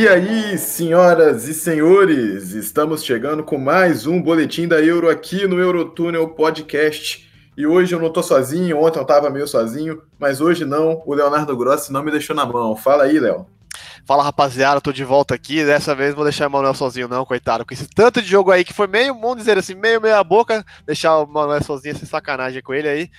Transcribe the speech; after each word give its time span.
E 0.00 0.08
aí, 0.08 0.56
senhoras 0.56 1.46
e 1.46 1.52
senhores, 1.52 2.52
estamos 2.52 3.04
chegando 3.04 3.44
com 3.44 3.58
mais 3.58 4.06
um 4.06 4.18
boletim 4.18 4.66
da 4.66 4.80
Euro 4.80 5.10
aqui 5.10 5.46
no 5.46 5.60
Eurotúnel 5.60 6.26
Podcast. 6.28 7.30
E 7.54 7.66
hoje 7.66 7.94
eu 7.94 8.00
não 8.00 8.10
tô 8.10 8.22
sozinho, 8.22 8.78
ontem 8.78 8.98
eu 8.98 9.04
tava 9.04 9.28
meio 9.28 9.46
sozinho, 9.46 10.00
mas 10.18 10.40
hoje 10.40 10.64
não, 10.64 11.02
o 11.04 11.12
Leonardo 11.12 11.54
Grossi 11.54 11.92
não 11.92 12.02
me 12.02 12.10
deixou 12.10 12.34
na 12.34 12.46
mão. 12.46 12.74
Fala 12.74 13.04
aí, 13.04 13.20
Léo. 13.20 13.46
Fala 14.06 14.22
rapaziada, 14.24 14.80
tô 14.80 14.90
de 14.90 15.04
volta 15.04 15.34
aqui. 15.34 15.62
Dessa 15.66 15.94
vez 15.94 16.14
vou 16.14 16.24
deixar 16.24 16.48
o 16.48 16.50
Manuel 16.50 16.72
sozinho, 16.72 17.06
não, 17.06 17.26
coitado. 17.26 17.66
Com 17.66 17.74
esse 17.74 17.86
tanto 17.86 18.22
de 18.22 18.28
jogo 18.28 18.50
aí 18.50 18.64
que 18.64 18.72
foi 18.72 18.86
meio, 18.86 19.12
vamos 19.12 19.36
dizer 19.36 19.58
assim, 19.58 19.74
meio 19.74 20.00
meia 20.00 20.24
boca, 20.24 20.64
deixar 20.86 21.18
o 21.18 21.26
Manuel 21.26 21.62
sozinho, 21.62 21.94
sem 21.94 22.08
sacanagem 22.08 22.62
com 22.62 22.72
ele 22.72 22.88
aí. 22.88 23.10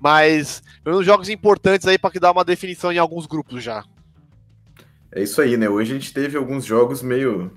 Mas, 0.00 0.62
uns 0.86 1.04
jogos 1.04 1.28
importantes 1.28 1.86
aí 1.86 1.98
para 1.98 2.18
dar 2.18 2.32
uma 2.32 2.46
definição 2.46 2.90
em 2.90 2.96
alguns 2.96 3.26
grupos 3.26 3.62
já. 3.62 3.84
É 5.12 5.22
isso 5.22 5.40
aí, 5.40 5.56
né? 5.56 5.68
Hoje 5.68 5.92
a 5.92 5.94
gente 5.94 6.12
teve 6.12 6.36
alguns 6.36 6.64
jogos 6.64 7.02
meio 7.02 7.50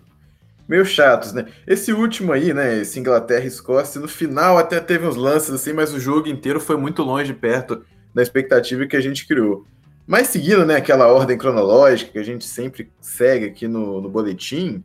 meio 0.67 0.85
chatos, 0.85 1.33
né? 1.33 1.45
Esse 1.67 1.91
último 1.91 2.31
aí, 2.31 2.53
né? 2.53 2.79
Esse 2.79 2.99
Inglaterra 2.99 3.43
e 3.43 3.47
Escócia, 3.47 3.99
no 4.01 4.07
final 4.07 4.57
até 4.57 4.79
teve 4.79 5.05
uns 5.05 5.15
lances 5.15 5.51
assim, 5.51 5.73
mas 5.73 5.93
o 5.93 5.99
jogo 5.99 6.27
inteiro 6.27 6.59
foi 6.59 6.77
muito 6.77 7.03
longe 7.03 7.33
perto 7.33 7.83
da 8.13 8.21
expectativa 8.21 8.85
que 8.85 8.95
a 8.95 9.01
gente 9.01 9.27
criou. 9.27 9.65
Mas 10.07 10.27
seguindo 10.27 10.65
né, 10.65 10.75
aquela 10.75 11.07
ordem 11.07 11.37
cronológica 11.37 12.11
que 12.11 12.19
a 12.19 12.23
gente 12.23 12.45
sempre 12.45 12.91
segue 12.99 13.45
aqui 13.45 13.67
no, 13.67 14.01
no 14.01 14.09
boletim, 14.09 14.83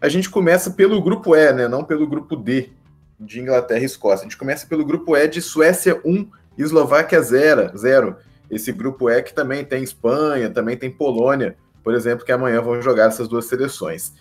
a 0.00 0.08
gente 0.08 0.28
começa 0.28 0.70
pelo 0.70 1.00
grupo 1.02 1.36
E, 1.36 1.52
né? 1.52 1.68
Não 1.68 1.84
pelo 1.84 2.06
grupo 2.06 2.36
D 2.36 2.70
de 3.18 3.40
Inglaterra 3.40 3.80
e 3.80 3.84
Escócia. 3.84 4.22
A 4.22 4.28
gente 4.28 4.36
começa 4.36 4.66
pelo 4.66 4.84
grupo 4.84 5.16
E 5.16 5.26
de 5.26 5.42
Suécia 5.42 6.00
1 6.04 6.30
e 6.56 6.62
Eslováquia 6.62 7.20
0. 7.20 7.76
0. 7.76 8.16
Esse 8.50 8.72
grupo 8.72 9.10
E 9.10 9.22
que 9.22 9.34
também 9.34 9.64
tem 9.64 9.82
Espanha, 9.82 10.50
também 10.50 10.76
tem 10.76 10.90
Polônia, 10.90 11.56
por 11.82 11.94
exemplo, 11.94 12.24
que 12.24 12.32
amanhã 12.32 12.60
vão 12.60 12.80
jogar 12.80 13.06
essas 13.06 13.28
duas 13.28 13.46
seleções. 13.46 14.14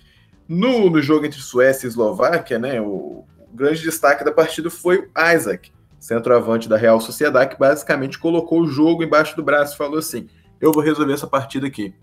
No, 0.47 0.89
no 0.89 1.01
jogo 1.01 1.25
entre 1.25 1.39
Suécia 1.41 1.85
e 1.85 1.89
Eslováquia, 1.89 2.57
né, 2.57 2.79
o, 2.79 3.25
o 3.39 3.55
grande 3.55 3.81
destaque 3.81 4.23
da 4.23 4.31
partida 4.31 4.69
foi 4.69 4.99
o 4.99 5.09
Isaac, 5.35 5.71
centroavante 5.99 6.69
da 6.69 6.77
Real 6.77 7.01
Sociedade, 7.01 7.51
que 7.51 7.59
basicamente 7.59 8.19
colocou 8.19 8.61
o 8.61 8.67
jogo 8.67 9.03
embaixo 9.03 9.35
do 9.35 9.43
braço 9.43 9.73
e 9.73 9.77
falou 9.77 9.99
assim: 9.99 10.27
Eu 10.61 10.71
vou 10.71 10.83
resolver 10.83 11.13
essa 11.13 11.27
partida 11.27 11.67
aqui. 11.67 11.93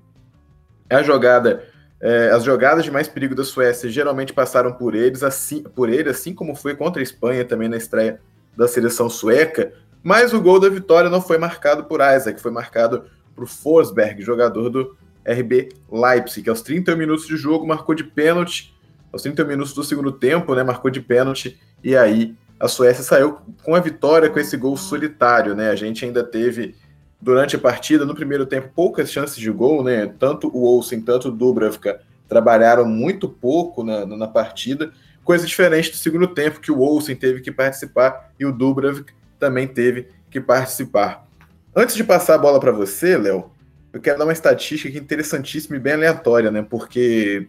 A 0.91 1.03
jogada, 1.03 1.65
é, 2.01 2.31
as 2.31 2.45
jogadas 2.45 2.85
de 2.85 2.91
mais 2.91 3.09
perigo 3.09 3.35
da 3.35 3.45
Suécia 3.45 3.89
geralmente 3.89 4.33
passaram 4.33 4.73
por 4.73 4.95
eles, 4.95 5.23
assim, 5.23 5.63
por 5.63 5.89
ele, 5.89 6.11
assim 6.11 6.35
como 6.35 6.55
foi 6.55 6.75
contra 6.77 7.01
a 7.01 7.03
Espanha 7.03 7.45
também 7.45 7.69
na 7.69 7.77
estreia 7.77 8.21
da 8.57 8.69
seleção 8.69 9.09
sueca. 9.09 9.73
Mas 10.03 10.35
o 10.35 10.41
gol 10.41 10.61
da 10.61 10.69
vitória 10.69 11.09
não 11.09 11.23
foi 11.23 11.39
marcado 11.39 11.85
por 11.85 12.01
Isaac, 12.01 12.39
foi 12.41 12.51
marcado 12.51 13.05
por 13.35 13.47
Forsberg, 13.47 14.23
jogador 14.23 14.69
do 14.69 14.97
RB 15.27 15.71
Leipzig, 15.91 16.49
aos 16.49 16.63
30 16.63 16.95
minutos 16.97 17.27
de 17.27 17.37
jogo 17.37 17.67
marcou 17.67 17.95
de 17.95 18.05
pênalti, 18.05 18.75
aos 19.13 19.23
30 19.23 19.45
minutos 19.45 19.73
do 19.73 19.83
segundo 19.83 20.13
tempo, 20.13 20.55
né, 20.55 20.63
marcou 20.63 20.91
de 20.91 21.01
pênalti, 21.01 21.59
e 21.83 21.97
aí 21.97 22.35
a 22.59 22.69
Suécia 22.69 23.03
saiu 23.03 23.39
com 23.63 23.75
a 23.75 23.81
vitória 23.81 24.31
com 24.31 24.39
esse 24.39 24.57
gol 24.57 24.77
solitário, 24.77 25.55
né? 25.55 25.71
A 25.71 25.77
gente 25.77 26.05
ainda 26.05 26.23
teve 26.23 26.75
durante 27.21 27.57
a 27.57 27.59
partida, 27.59 28.05
no 28.05 28.15
primeiro 28.15 28.47
tempo, 28.47 28.71
poucas 28.75 29.11
chances 29.11 29.37
de 29.37 29.51
gol, 29.51 29.83
né? 29.83 30.07
Tanto 30.19 30.49
o 30.49 30.63
Olsen, 30.65 31.01
tanto 31.01 31.29
o 31.29 31.31
Dubravka 31.31 32.01
trabalharam 32.29 32.85
muito 32.85 33.29
pouco 33.29 33.83
na, 33.83 34.07
na 34.07 34.27
partida, 34.27 34.93
coisa 35.23 35.47
diferente 35.47 35.91
do 35.91 35.97
segundo 35.97 36.27
tempo, 36.29 36.61
que 36.61 36.73
o 36.73 36.81
Olsen 36.81 37.17
teve 37.17 37.41
que 37.41 37.51
participar 37.51 38.31
e 38.39 38.47
o 38.47 38.53
Dubravka 38.53 39.13
também 39.39 39.67
teve 39.67 40.09
que 40.31 40.41
participar. 40.41 41.27
Antes 41.75 41.97
de 41.97 42.05
passar 42.05 42.37
a 42.37 42.39
bola 42.39 42.61
para 42.61 42.73
você, 42.73 43.17
Léo, 43.17 43.51
eu 43.95 44.01
quero 44.01 44.19
dar 44.19 44.25
uma 44.25 44.33
estatística 44.33 44.99
interessantíssima 44.99 45.77
e 45.77 45.79
bem 45.79 45.93
aleatória, 45.93 46.51
né? 46.51 46.67
Porque 46.69 47.47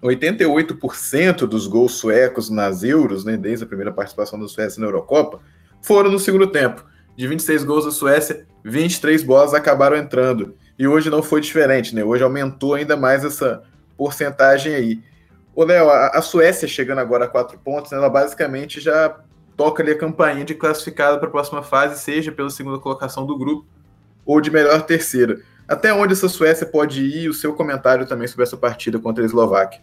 88% 0.00 1.38
dos 1.48 1.66
gols 1.66 1.94
suecos 1.94 2.48
nas 2.48 2.84
Euros, 2.84 3.24
né, 3.24 3.36
desde 3.36 3.64
a 3.64 3.66
primeira 3.66 3.90
participação 3.90 4.38
da 4.38 4.46
Suécia 4.46 4.80
na 4.80 4.86
Eurocopa, 4.86 5.40
foram 5.82 6.12
no 6.12 6.18
segundo 6.20 6.46
tempo. 6.46 6.84
De 7.16 7.26
26 7.26 7.64
gols 7.64 7.84
da 7.84 7.90
Suécia, 7.90 8.46
23 8.64 9.24
bolas 9.24 9.52
acabaram 9.52 9.96
entrando. 9.96 10.54
E 10.78 10.86
hoje 10.86 11.10
não 11.10 11.24
foi 11.24 11.40
diferente, 11.40 11.92
né? 11.92 12.04
Hoje 12.04 12.22
aumentou 12.22 12.74
ainda 12.74 12.96
mais 12.96 13.24
essa 13.24 13.64
porcentagem 13.96 14.76
aí. 14.76 15.02
Ô, 15.56 15.64
Léo, 15.64 15.90
a, 15.90 16.06
a, 16.10 16.22
Suécia 16.22 16.68
chegando 16.68 17.00
agora 17.00 17.24
a 17.24 17.28
quatro 17.28 17.58
pontos, 17.58 17.90
né, 17.90 17.98
ela 17.98 18.08
basicamente 18.08 18.80
já 18.80 19.18
toca 19.56 19.82
ali 19.82 19.90
a 19.90 19.98
campainha 19.98 20.44
de 20.44 20.54
classificada 20.54 21.18
para 21.18 21.26
a 21.26 21.32
próxima 21.32 21.64
fase, 21.64 22.00
seja 22.00 22.30
pela 22.30 22.48
segunda 22.48 22.78
colocação 22.78 23.26
do 23.26 23.36
grupo 23.36 23.66
ou 24.24 24.40
de 24.40 24.50
melhor 24.50 24.82
terceira. 24.82 25.40
Até 25.66 25.92
onde 25.92 26.12
essa 26.12 26.28
Suécia 26.28 26.66
pode 26.66 27.02
ir? 27.02 27.28
O 27.28 27.34
seu 27.34 27.54
comentário 27.54 28.06
também 28.06 28.28
sobre 28.28 28.44
essa 28.44 28.56
partida 28.56 28.98
contra 28.98 29.24
a 29.24 29.26
Eslováquia. 29.26 29.80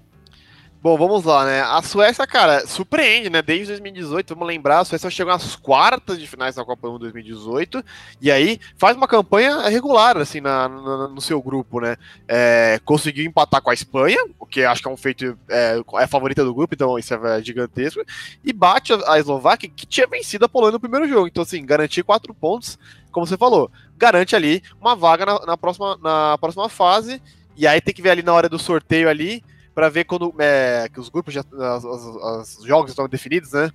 Bom, 0.82 0.98
vamos 0.98 1.26
lá, 1.26 1.44
né? 1.44 1.62
A 1.62 1.82
Suécia, 1.82 2.26
cara, 2.26 2.66
surpreende, 2.66 3.30
né? 3.30 3.42
Desde 3.42 3.68
2018, 3.68 4.34
vamos 4.34 4.48
lembrar, 4.48 4.80
a 4.80 4.86
Suécia 4.86 5.10
chegou 5.10 5.34
às 5.34 5.54
quartas 5.54 6.18
de 6.18 6.26
finais 6.26 6.56
da 6.56 6.64
Copa 6.64 6.88
do 6.88 6.94
Mundo 6.94 7.02
2018 7.02 7.84
e 8.22 8.32
aí 8.32 8.62
faz 8.78 8.96
uma 8.96 9.06
campanha 9.06 9.68
regular, 9.68 10.16
assim, 10.16 10.40
na, 10.40 10.70
na 10.70 11.10
no 11.10 11.20
seu 11.20 11.42
grupo, 11.42 11.82
né? 11.82 11.98
É, 12.26 12.80
conseguiu 12.86 13.26
empatar 13.26 13.62
com 13.62 13.70
a 13.70 13.74
Espanha, 13.74 14.20
o 14.40 14.46
que 14.46 14.64
acho 14.64 14.82
que 14.82 14.88
é 14.88 14.92
um 14.92 14.96
feito, 14.96 15.38
é, 15.50 15.82
é 15.96 16.08
favorita 16.08 16.46
do 16.46 16.54
grupo, 16.54 16.74
então 16.74 16.98
isso 16.98 17.14
é 17.14 17.44
gigantesco, 17.44 18.02
e 18.42 18.54
bate 18.54 18.94
a 19.06 19.20
Eslováquia, 19.20 19.70
que 19.70 19.86
tinha 19.86 20.08
vencido 20.08 20.46
a 20.46 20.50
Polônia 20.50 20.74
no 20.74 20.80
primeiro 20.80 21.10
jogo. 21.10 21.28
Então, 21.28 21.44
assim, 21.44 21.66
garantir 21.66 22.04
quatro 22.04 22.34
pontos, 22.34 22.80
como 23.12 23.26
você 23.26 23.38
falou, 23.38 23.72
garante 23.98 24.36
ali 24.36 24.62
uma 24.80 24.96
vaga 24.96 25.26
na, 25.26 25.46
na 25.46 25.58
próxima, 25.58 25.98
na 26.02 26.38
próxima 26.38 26.70
fase, 26.70 27.22
e 27.56 27.68
aí 27.68 27.82
tem 27.82 27.94
que 27.94 28.02
ver 28.02 28.12
ali 28.12 28.24
na 28.24 28.34
hora 28.34 28.48
do 28.48 28.58
sorteio 28.58 29.10
ali 29.10 29.44
para 29.74 29.90
ver 29.90 30.04
quando 30.04 30.34
é, 30.40 30.90
que 30.92 31.00
os 31.00 31.10
grupos 31.10 31.34
já 31.34 31.42
os 31.42 32.64
jogos 32.66 32.92
estão 32.92 33.08
definidos, 33.08 33.54
né? 33.54 33.72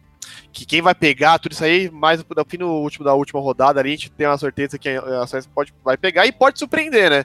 Que 0.52 0.64
quem 0.66 0.82
vai 0.82 0.94
pegar 0.94 1.38
tudo 1.38 1.52
isso 1.52 1.64
aí, 1.64 1.90
mais 1.90 2.18
no 2.18 2.44
fim 2.46 2.58
no 2.58 2.68
último 2.80 3.04
da 3.04 3.14
última 3.14 3.40
rodada 3.40 3.80
ali, 3.80 3.90
a 3.90 3.92
gente 3.92 4.10
tem 4.10 4.26
uma 4.26 4.38
certeza 4.38 4.78
que 4.78 4.88
a 4.88 5.26
Suécia 5.26 5.50
pode 5.54 5.72
vai 5.82 5.96
pegar 5.96 6.26
e 6.26 6.32
pode 6.32 6.58
surpreender, 6.58 7.10
né? 7.10 7.24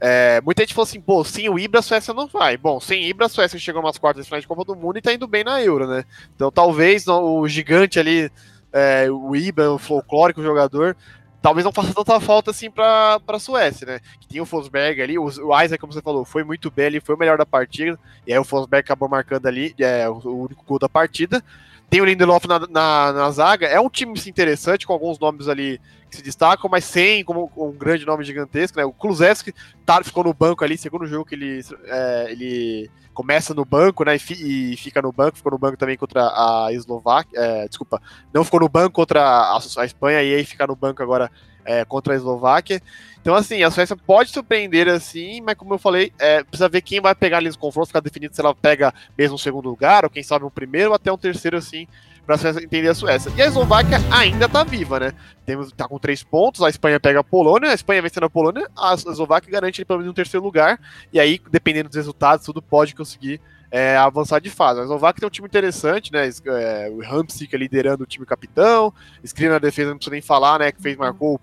É, 0.00 0.40
muita 0.42 0.62
gente 0.62 0.74
falou 0.74 0.86
assim, 0.86 1.00
pô, 1.00 1.24
sem 1.24 1.48
o 1.48 1.58
Ibra 1.58 1.80
a 1.80 1.82
Suécia 1.82 2.12
não 2.12 2.26
vai. 2.26 2.56
Bom, 2.56 2.80
sem 2.80 3.08
Ibra 3.08 3.26
a 3.26 3.28
Suécia 3.28 3.58
chegou 3.58 3.80
umas 3.80 3.96
quartas 3.96 4.24
de 4.24 4.28
final 4.28 4.40
de 4.40 4.46
Copa 4.46 4.64
do 4.64 4.76
Mundo 4.76 4.98
e 4.98 5.02
tá 5.02 5.12
indo 5.12 5.26
bem 5.26 5.44
na 5.44 5.62
Euro, 5.62 5.86
né? 5.86 6.04
Então 6.34 6.50
talvez 6.50 7.06
o 7.08 7.46
gigante 7.48 7.98
ali, 7.98 8.30
é, 8.72 9.06
o 9.10 9.34
Ibra, 9.34 9.72
o 9.72 9.78
folclórico 9.78 10.42
jogador, 10.42 10.96
talvez 11.44 11.62
não 11.62 11.72
faça 11.72 11.92
tanta 11.92 12.18
falta 12.20 12.50
assim 12.50 12.70
para 12.70 13.20
a 13.28 13.38
Suécia, 13.38 13.86
né? 13.86 14.00
Que 14.18 14.28
tinha 14.28 14.42
o 14.42 14.46
Fosberg 14.46 15.02
ali, 15.02 15.18
o, 15.18 15.28
Isaac, 15.28 15.78
como 15.78 15.92
você 15.92 16.00
falou, 16.00 16.24
foi 16.24 16.42
muito 16.42 16.70
bem 16.70 16.86
ali, 16.86 17.00
foi 17.00 17.14
o 17.14 17.18
melhor 17.18 17.36
da 17.36 17.44
partida, 17.44 18.00
e 18.26 18.32
aí 18.32 18.38
o 18.38 18.44
Fosberg 18.44 18.82
acabou 18.82 19.10
marcando 19.10 19.44
ali, 19.44 19.74
é 19.78 20.08
o 20.08 20.16
único 20.24 20.64
gol 20.64 20.78
da 20.78 20.88
partida. 20.88 21.44
Tem 21.90 22.00
o 22.00 22.04
Lindelof 22.04 22.46
na, 22.46 22.58
na, 22.58 23.12
na, 23.12 23.30
zaga, 23.30 23.66
é 23.66 23.78
um 23.78 23.88
time 23.88 24.18
interessante, 24.26 24.86
com 24.86 24.92
alguns 24.92 25.18
nomes 25.18 25.48
ali 25.48 25.80
que 26.10 26.16
se 26.16 26.22
destacam, 26.22 26.68
mas 26.68 26.84
sem 26.84 27.22
como 27.24 27.50
um 27.56 27.72
grande 27.72 28.04
nome 28.04 28.24
gigantesco, 28.24 28.78
né? 28.78 28.84
O 28.84 28.92
Kulusevski 28.92 29.54
tá, 29.86 30.02
ficou 30.02 30.24
no 30.24 30.34
banco 30.34 30.64
ali, 30.64 30.76
segundo 30.76 31.06
jogo 31.06 31.24
que 31.24 31.34
ele, 31.34 31.60
é, 31.86 32.26
ele 32.30 32.90
começa 33.14 33.54
no 33.54 33.64
banco, 33.64 34.04
né, 34.04 34.16
e, 34.16 34.18
fi, 34.18 34.34
e, 34.72 34.76
fica 34.76 35.00
no 35.00 35.12
banco, 35.12 35.36
ficou 35.36 35.52
no 35.52 35.58
banco 35.58 35.76
também 35.76 35.96
contra 35.96 36.22
a 36.22 36.68
Eslováquia, 36.72 37.38
é, 37.38 37.68
desculpa, 37.68 38.02
não 38.32 38.44
ficou 38.44 38.60
no 38.60 38.68
banco 38.68 38.90
contra 38.90 39.22
a, 39.22 39.58
a 39.78 39.84
Espanha 39.84 40.20
e 40.22 40.34
aí 40.34 40.44
fica 40.44 40.66
no 40.66 40.74
banco 40.74 41.00
agora 41.00 41.30
é, 41.64 41.84
contra 41.84 42.12
a 42.12 42.16
Eslováquia. 42.16 42.80
Então, 43.20 43.34
assim, 43.34 43.62
a 43.62 43.70
Suécia 43.70 43.96
pode 43.96 44.30
surpreender, 44.30 44.86
assim, 44.86 45.40
mas 45.40 45.54
como 45.54 45.74
eu 45.74 45.78
falei, 45.78 46.12
é, 46.18 46.44
precisa 46.44 46.68
ver 46.68 46.82
quem 46.82 47.00
vai 47.00 47.14
pegar 47.14 47.38
ali 47.38 47.46
nos 47.46 47.56
confrontos, 47.56 47.88
ficar 47.88 48.00
definido 48.00 48.34
se 48.34 48.40
ela 48.40 48.54
pega 48.54 48.92
mesmo 49.16 49.36
um 49.36 49.38
segundo 49.38 49.68
lugar, 49.68 50.04
ou 50.04 50.10
quem 50.10 50.22
sabe 50.22 50.44
um 50.44 50.50
primeiro, 50.50 50.90
ou 50.90 50.94
até 50.94 51.10
um 51.10 51.16
terceiro, 51.16 51.56
assim, 51.56 51.88
para 52.26 52.36
entender 52.62 52.88
a 52.88 52.94
Suécia. 52.94 53.32
E 53.34 53.40
a 53.40 53.46
Eslováquia 53.46 53.98
ainda 54.10 54.48
tá 54.48 54.62
viva, 54.62 55.00
né? 55.00 55.12
Temos, 55.46 55.72
tá 55.72 55.88
com 55.88 55.98
três 55.98 56.22
pontos, 56.22 56.62
a 56.62 56.68
Espanha 56.68 57.00
pega 57.00 57.20
a 57.20 57.24
Polônia, 57.24 57.70
a 57.70 57.74
Espanha 57.74 58.02
vencendo 58.02 58.24
a 58.24 58.30
Polônia, 58.30 58.68
a 58.76 58.94
Eslováquia 58.94 59.50
garante 59.50 59.84
pelo 59.84 60.00
menos 60.00 60.10
um 60.10 60.14
terceiro 60.14 60.44
lugar, 60.44 60.78
e 61.12 61.18
aí, 61.18 61.40
dependendo 61.50 61.88
dos 61.88 61.96
resultados, 61.96 62.44
tudo 62.44 62.60
pode 62.60 62.94
conseguir 62.94 63.40
é, 63.70 63.96
avançar 63.96 64.38
de 64.38 64.50
fase. 64.50 64.80
A 64.80 64.82
Eslováquia 64.84 65.20
tem 65.20 65.26
um 65.26 65.30
time 65.30 65.48
interessante, 65.48 66.12
né? 66.12 66.28
É, 66.46 66.90
o 66.90 67.02
Hamsik 67.02 67.56
liderando 67.56 68.04
o 68.04 68.06
time 68.06 68.24
capitão, 68.24 68.92
Skriniar 69.22 69.54
na 69.54 69.58
defesa, 69.58 69.90
não 69.90 69.96
precisa 69.96 70.12
nem 70.12 70.22
falar, 70.22 70.58
né? 70.58 70.70
Que 70.70 70.80
fez, 70.80 70.96
marcou 70.96 71.40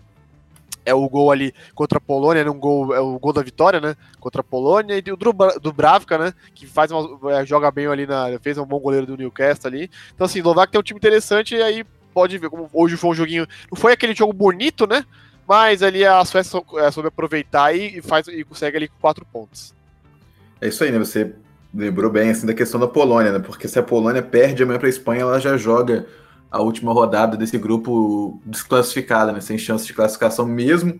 é 0.86 0.94
o 0.94 1.08
gol 1.08 1.32
ali 1.32 1.54
contra 1.76 1.98
a 1.98 2.02
Polônia, 2.02 2.44
né, 2.44 2.50
um 2.50 2.60
gol, 2.60 2.94
é 2.94 3.00
o 3.00 3.20
gol 3.20 3.34
da 3.34 3.42
vitória, 3.42 3.80
né? 3.80 3.96
Contra 4.20 4.42
a 4.42 4.44
Polônia, 4.44 5.02
e 5.06 5.12
o 5.12 5.60
Dubravka, 5.60 6.18
né? 6.18 6.34
Que 6.54 6.66
faz 6.66 6.92
uma, 6.92 7.32
é, 7.32 7.46
joga 7.46 7.70
bem 7.72 7.88
ali 7.88 8.06
na. 8.08 8.40
fez 8.42 8.58
um 8.58 8.66
bom 8.66 8.80
goleiro 8.80 9.06
do 9.06 9.18
Newcastle 9.18 9.68
ali. 9.68 9.90
Então, 10.14 10.26
assim, 10.26 10.40
Eslováquia 10.40 10.72
tem 10.72 10.80
um 10.80 10.84
time 10.84 10.98
interessante, 10.98 11.56
e 11.56 11.62
aí 11.62 11.86
pode 12.14 12.38
ver 12.38 12.50
como 12.50 12.70
hoje 12.74 12.98
foi 12.98 13.10
um 13.12 13.16
joguinho. 13.16 13.48
Não 13.72 13.80
foi 13.80 13.94
aquele 13.94 14.14
jogo 14.14 14.34
bonito, 14.34 14.88
né? 14.88 15.06
Mas 15.48 15.84
ali 15.84 16.06
a 16.06 16.24
Suécia 16.24 16.62
é, 16.78 16.92
soube 16.92 17.10
aproveitar 17.10 17.76
e, 17.76 18.02
faz, 18.02 18.28
e 18.28 18.44
consegue 18.44 18.78
ali 18.78 18.88
quatro 18.88 19.26
pontos. 19.26 19.74
É 20.60 20.68
isso 20.68 20.84
aí, 20.84 20.92
né? 20.92 21.00
Você 21.00 21.34
lembrou 21.74 22.12
bem 22.12 22.30
assim 22.30 22.46
da 22.46 22.54
questão 22.54 22.80
da 22.80 22.88
Polônia, 22.88 23.32
né? 23.32 23.40
Porque 23.40 23.68
se 23.68 23.80
a 23.80 23.84
Polônia 23.84 24.22
perde 24.22 24.64
amanhã 24.64 24.80
para 24.80 24.88
a 24.88 24.90
Espanha, 24.90 25.22
ela 25.22 25.40
já 25.40 25.58
joga 25.58 26.06
a 26.52 26.62
última 26.62 26.92
rodada 26.92 27.38
desse 27.38 27.58
grupo 27.58 28.40
desclassificada, 28.46 29.32
né? 29.32 29.40
Sem 29.40 29.58
chance 29.58 29.86
de 29.88 29.94
classificação 29.94 30.46
mesmo 30.46 31.00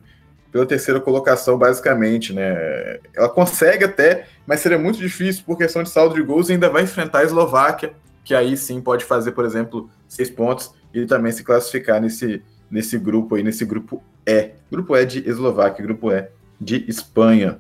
pela 0.50 0.66
terceira 0.66 1.00
colocação, 1.00 1.58
basicamente, 1.58 2.34
né? 2.34 3.00
Ela 3.14 3.28
consegue 3.28 3.84
até, 3.84 4.28
mas 4.48 4.62
seria 4.62 4.80
muito 4.80 4.98
difícil 4.98 5.44
por 5.46 5.58
questão 5.58 5.84
de 5.84 5.90
saldo 5.90 6.16
de 6.16 6.22
gols 6.22 6.50
e 6.50 6.54
ainda 6.54 6.70
vai 6.70 6.84
enfrentar 6.84 7.20
a 7.20 7.24
Eslováquia, 7.24 7.94
que 8.24 8.34
aí 8.34 8.56
sim 8.56 8.82
pode 8.82 9.04
fazer, 9.04 9.34
por 9.34 9.44
exemplo, 9.44 9.90
seis 10.08 10.30
pontos 10.30 10.74
e 10.94 11.06
também 11.06 11.32
se 11.32 11.44
classificar 11.44 12.02
nesse, 12.02 12.42
nesse 12.70 12.98
grupo 12.98 13.36
aí, 13.36 13.44
nesse 13.44 13.66
grupo 13.66 14.02
E. 14.26 14.52
Grupo 14.72 14.96
E 14.96 15.06
de 15.06 15.30
Eslováquia, 15.30 15.84
grupo 15.84 16.12
E 16.12 16.28
de 16.60 16.86
Espanha. 16.88 17.60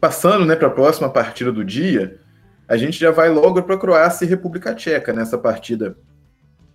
Passando 0.00 0.44
né, 0.44 0.56
para 0.56 0.68
a 0.68 0.70
próxima 0.70 1.08
partida 1.08 1.52
do 1.52 1.64
dia, 1.64 2.18
a 2.66 2.76
gente 2.76 2.98
já 2.98 3.10
vai 3.10 3.30
logo 3.30 3.62
para 3.62 3.74
a 3.74 3.78
Croácia 3.78 4.24
e 4.24 4.28
República 4.28 4.74
Tcheca 4.74 5.12
nessa 5.12 5.38
partida 5.38 5.96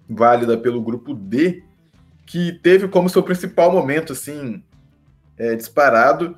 válida 0.09 0.57
pelo 0.57 0.81
grupo 0.81 1.13
D, 1.13 1.63
que 2.25 2.51
teve 2.51 2.88
como 2.88 3.09
seu 3.09 3.24
principal 3.24 3.71
momento, 3.71 4.13
assim, 4.13 4.63
é, 5.38 5.56
disparado, 5.56 6.38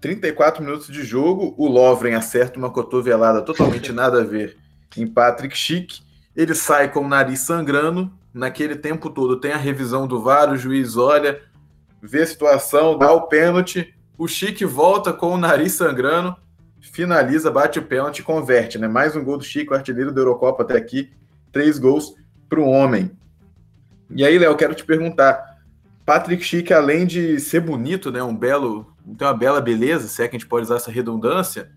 34 0.00 0.62
minutos 0.62 0.88
de 0.88 1.02
jogo, 1.02 1.54
o 1.56 1.66
Lovren 1.66 2.14
acerta 2.14 2.58
uma 2.58 2.70
cotovelada 2.70 3.42
totalmente 3.42 3.90
nada 3.92 4.20
a 4.20 4.24
ver 4.24 4.56
em 4.96 5.06
Patrick 5.06 5.56
Schick, 5.56 6.00
ele 6.34 6.54
sai 6.54 6.90
com 6.90 7.00
o 7.00 7.08
nariz 7.08 7.40
sangrando, 7.40 8.10
naquele 8.32 8.76
tempo 8.76 9.10
todo 9.10 9.40
tem 9.40 9.52
a 9.52 9.56
revisão 9.56 10.06
do 10.06 10.20
VAR, 10.20 10.52
o 10.52 10.56
juiz 10.56 10.96
olha, 10.96 11.40
vê 12.02 12.22
a 12.22 12.26
situação, 12.26 12.98
dá 12.98 13.12
o 13.12 13.22
pênalti, 13.22 13.94
o 14.18 14.26
Chique 14.26 14.64
volta 14.64 15.12
com 15.12 15.34
o 15.34 15.38
nariz 15.38 15.72
sangrando, 15.72 16.36
finaliza, 16.80 17.50
bate 17.50 17.78
o 17.78 17.82
pênalti 17.82 18.20
e 18.20 18.22
converte, 18.22 18.78
né? 18.78 18.88
Mais 18.88 19.16
um 19.16 19.24
gol 19.24 19.38
do 19.38 19.44
Chico, 19.44 19.74
artilheiro 19.74 20.12
da 20.12 20.20
Eurocopa 20.20 20.62
até 20.62 20.76
aqui, 20.76 21.10
três 21.52 21.78
gols 21.78 22.14
para 22.48 22.60
o 22.60 22.68
homem. 22.68 23.10
E 24.10 24.24
aí, 24.24 24.38
Léo, 24.38 24.56
quero 24.56 24.74
te 24.74 24.84
perguntar, 24.84 25.58
Patrick 26.04 26.44
Chique, 26.44 26.72
além 26.72 27.06
de 27.06 27.40
ser 27.40 27.60
bonito, 27.60 28.12
né, 28.12 28.22
um 28.22 28.34
belo, 28.34 28.94
tem 29.18 29.26
uma 29.26 29.34
bela 29.34 29.60
beleza, 29.60 30.06
se 30.06 30.22
é 30.22 30.28
que 30.28 30.36
a 30.36 30.38
gente 30.38 30.48
pode 30.48 30.64
usar 30.64 30.76
essa 30.76 30.90
redundância, 30.90 31.70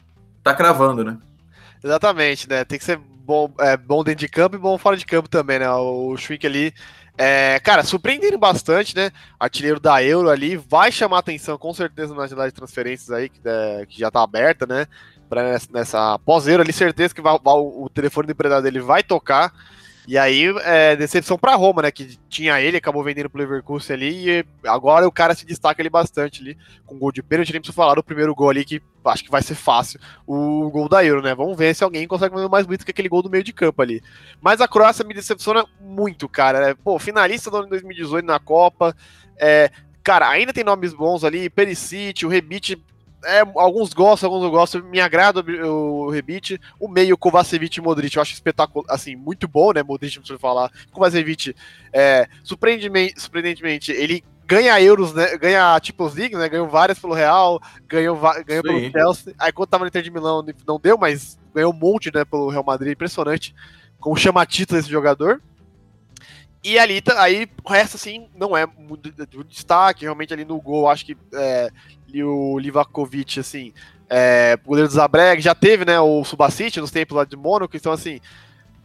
tá 0.44 0.54
cravando, 0.54 1.04
né? 1.04 1.18
Exatamente, 1.84 2.48
né? 2.50 2.64
Tem 2.64 2.78
que 2.78 2.86
ser 2.86 2.98
bom, 2.98 3.52
é, 3.60 3.78
bom 3.78 4.04
dentro 4.04 4.20
de 4.20 4.28
campo 4.28 4.56
e 4.56 4.60
bom 4.60 4.78
fora 4.78 4.98
de 4.98 5.06
campo 5.06 5.30
também, 5.30 5.60
né? 5.60 5.70
O 5.72 6.16
Schwick 6.18 6.46
ali, 6.46 6.74
é, 7.18 7.60
cara, 7.60 7.84
surpreendendo 7.84 8.38
bastante, 8.38 8.96
né? 8.96 9.12
Artilheiro 9.40 9.80
da 9.80 10.04
Euro 10.04 10.30
ali, 10.30 10.58
vai 10.58 10.92
chamar 10.92 11.20
atenção 11.20 11.58
com 11.58 11.74
certeza 11.74 12.14
na 12.14 12.28
janela 12.28 12.48
de 12.48 12.54
transferências 12.54 13.12
aí, 13.12 13.30
que, 13.30 13.40
é, 13.44 13.86
que 13.88 14.00
já 14.00 14.12
tá 14.12 14.22
aberta, 14.22 14.66
né? 14.66 14.86
Pra 15.30 15.60
nessa, 15.72 16.20
pós-Euro 16.20 16.64
ali, 16.64 16.74
certeza 16.74 17.14
que 17.14 17.22
vai, 17.22 17.38
vai, 17.44 17.54
o 17.56 17.90
telefone 17.94 18.28
do 18.28 18.32
empresário 18.32 18.64
dele 18.64 18.80
vai 18.80 19.04
tocar. 19.04 19.54
E 20.10 20.18
aí, 20.18 20.46
é, 20.64 20.96
decepção 20.96 21.38
para 21.38 21.54
Roma, 21.54 21.84
né? 21.84 21.92
Que 21.92 22.18
tinha 22.28 22.60
ele, 22.60 22.78
acabou 22.78 23.04
vendendo 23.04 23.30
pro 23.30 23.40
Leverkusen 23.40 23.96
ali, 23.96 24.28
e 24.28 24.46
agora 24.66 25.08
o 25.08 25.12
cara 25.12 25.36
se 25.36 25.46
destaca 25.46 25.80
ali 25.84 25.88
bastante 25.88 26.42
ali, 26.42 26.58
com 26.84 26.98
gol 26.98 27.12
de 27.12 27.22
pênalti, 27.22 27.52
nem 27.52 27.62
preciso 27.62 27.76
falar 27.76 27.94
do 27.94 28.04
primeiro 28.04 28.34
gol 28.34 28.50
ali, 28.50 28.66
que 28.66 28.82
acho 29.06 29.24
que 29.24 29.30
vai 29.30 29.44
ser 29.44 29.54
fácil, 29.54 30.00
o 30.26 30.68
gol 30.72 30.90
da 30.90 31.06
Euro, 31.06 31.22
né? 31.22 31.36
Vamos 31.36 31.56
ver 31.56 31.76
se 31.76 31.84
alguém 31.84 32.08
consegue 32.08 32.34
fazer 32.34 32.50
mais 32.50 32.66
bonito 32.66 32.86
que 32.86 32.90
aquele 32.90 33.08
gol 33.08 33.22
do 33.22 33.30
meio 33.30 33.44
de 33.44 33.54
campo 33.54 33.84
ali. 33.84 34.02
Mas 34.42 34.62
a 34.62 34.68
Croácia 34.68 35.06
me 35.06 35.14
decepciona 35.14 35.64
muito, 35.80 36.28
cara. 36.28 36.60
Né? 36.60 36.76
Pô, 36.84 36.98
finalista 36.98 37.52
do 37.52 37.58
ano 37.58 37.70
2018 37.70 38.26
na 38.26 38.40
Copa, 38.40 38.96
é, 39.38 39.70
cara, 40.04 40.28
ainda 40.28 40.52
tem 40.52 40.64
nomes 40.64 40.92
bons 40.92 41.24
ali, 41.24 41.52
Perisic, 41.52 42.26
o 42.26 42.30
Rebite 42.30 42.84
é, 43.24 43.40
alguns 43.56 43.94
gostam, 43.94 44.30
alguns 44.30 44.44
não 44.44 44.52
gostam. 44.52 44.84
Me 44.84 45.00
agrada 45.00 45.42
o, 45.42 46.06
o 46.06 46.10
Rebite. 46.10 46.60
O 46.80 46.88
meio 46.88 47.18
Kovacevic 47.18 47.78
e 47.78 47.82
Modric 47.82 48.16
eu 48.16 48.22
acho 48.22 48.34
espetáculo, 48.34 48.86
assim, 48.90 49.16
muito 49.16 49.48
bom, 49.48 49.72
né? 49.74 49.84
Modric, 49.84 50.16
não 50.16 50.22
precisa 50.22 50.40
falar. 50.40 50.72
Kovacevic, 50.92 51.56
é, 51.92 52.28
surpreendentemente, 52.44 53.20
surpreendentemente, 53.20 53.92
ele 53.92 54.24
ganha 54.46 54.82
euros, 54.82 55.14
né? 55.14 55.38
Ganha 55.38 55.80
Champions 55.84 56.16
League, 56.16 56.36
né? 56.36 56.50
Ganhou 56.50 56.68
várias 56.68 56.98
pelo 56.98 57.14
Real, 57.14 57.62
ganhou, 57.88 58.20
ganhou 58.46 58.64
pelo 58.64 58.92
Chelsea. 58.92 59.34
Aí 59.38 59.52
quando 59.52 59.70
tava 59.70 59.84
no 59.84 59.90
Inter 59.90 60.02
de 60.02 60.12
Milão 60.12 60.44
não 60.66 60.80
deu, 60.80 60.98
mas 60.98 61.38
ganhou 61.54 61.72
um 61.72 61.78
monte, 61.78 62.12
né? 62.14 62.26
Pelo 62.26 62.50
Real 62.50 62.64
Madrid, 62.64 62.94
impressionante. 62.94 63.54
Com 64.00 64.12
o 64.12 64.16
chama-título 64.16 64.80
esse 64.80 64.90
jogador. 64.90 65.42
E 66.64 66.78
ali, 66.78 67.02
aí, 67.18 67.48
o 67.64 67.70
resto, 67.70 67.96
assim, 67.96 68.28
não 68.36 68.56
é 68.56 68.66
muito 68.66 69.12
destaque. 69.46 70.04
Realmente, 70.04 70.34
ali 70.34 70.44
no 70.44 70.60
gol, 70.60 70.90
acho 70.90 71.06
que 71.06 71.18
é, 71.34 71.72
o 72.24 72.60
Livakovic, 72.60 73.40
assim, 73.40 73.74
é, 74.10 74.58
o 74.64 74.68
goleiro 74.68 74.90
do 74.90 74.94
Zabreg, 74.94 75.42
já 75.42 75.56
teve, 75.56 75.86
né, 75.86 76.00
o 76.00 76.24
Subacite 76.24 76.82
nos 76.82 76.92
tempos 76.92 77.16
lá 77.16 77.24
de 77.24 77.38
Mônaco, 77.38 77.78
então, 77.78 77.94
assim, 77.94 78.20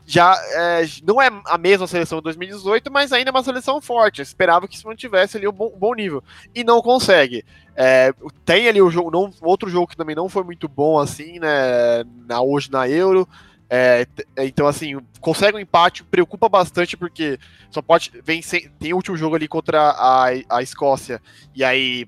já 0.07 0.37
é, 0.53 0.85
não 1.03 1.21
é 1.21 1.31
a 1.47 1.57
mesma 1.57 1.87
seleção 1.87 2.19
de 2.19 2.25
2018, 2.25 2.93
mas 2.93 3.13
ainda 3.13 3.31
é 3.31 3.33
uma 3.33 3.43
seleção 3.43 3.81
forte. 3.81 4.21
Eu 4.21 4.23
esperava 4.23 4.69
que 4.69 4.79
se 4.79 4.85
mantivesse 4.85 5.37
ali 5.37 5.49
um 5.49 5.53
bom, 5.53 5.73
um 5.75 5.79
bom 5.79 5.95
nível. 5.95 6.23
E 6.55 6.63
não 6.63 6.83
consegue. 6.83 7.45
É, 7.75 8.13
tem 8.45 8.69
ali 8.69 8.83
o 8.83 8.91
jogo, 8.91 9.11
não, 9.11 9.33
outro 9.41 9.69
jogo 9.71 9.87
que 9.87 9.97
também 9.97 10.15
não 10.15 10.29
foi 10.29 10.45
muito 10.45 10.69
bom, 10.69 10.99
assim, 10.99 11.39
né, 11.39 12.05
na, 12.29 12.43
hoje 12.43 12.71
na 12.71 12.89
Euro. 12.89 13.27
É, 13.69 14.07
então, 14.39 14.67
assim, 14.67 15.01
consegue 15.21 15.57
um 15.57 15.61
empate, 15.61 16.05
preocupa 16.05 16.49
bastante, 16.49 16.97
porque 16.97 17.39
só 17.71 17.81
pode. 17.81 18.11
Vem 18.23 18.43
sem, 18.43 18.69
tem 18.79 18.93
o 18.93 18.97
último 18.97 19.17
jogo 19.17 19.37
ali 19.37 19.49
contra 19.49 19.91
a, 19.91 20.27
a 20.49 20.63
Escócia, 20.63 21.21
e 21.55 21.65
aí 21.65 22.07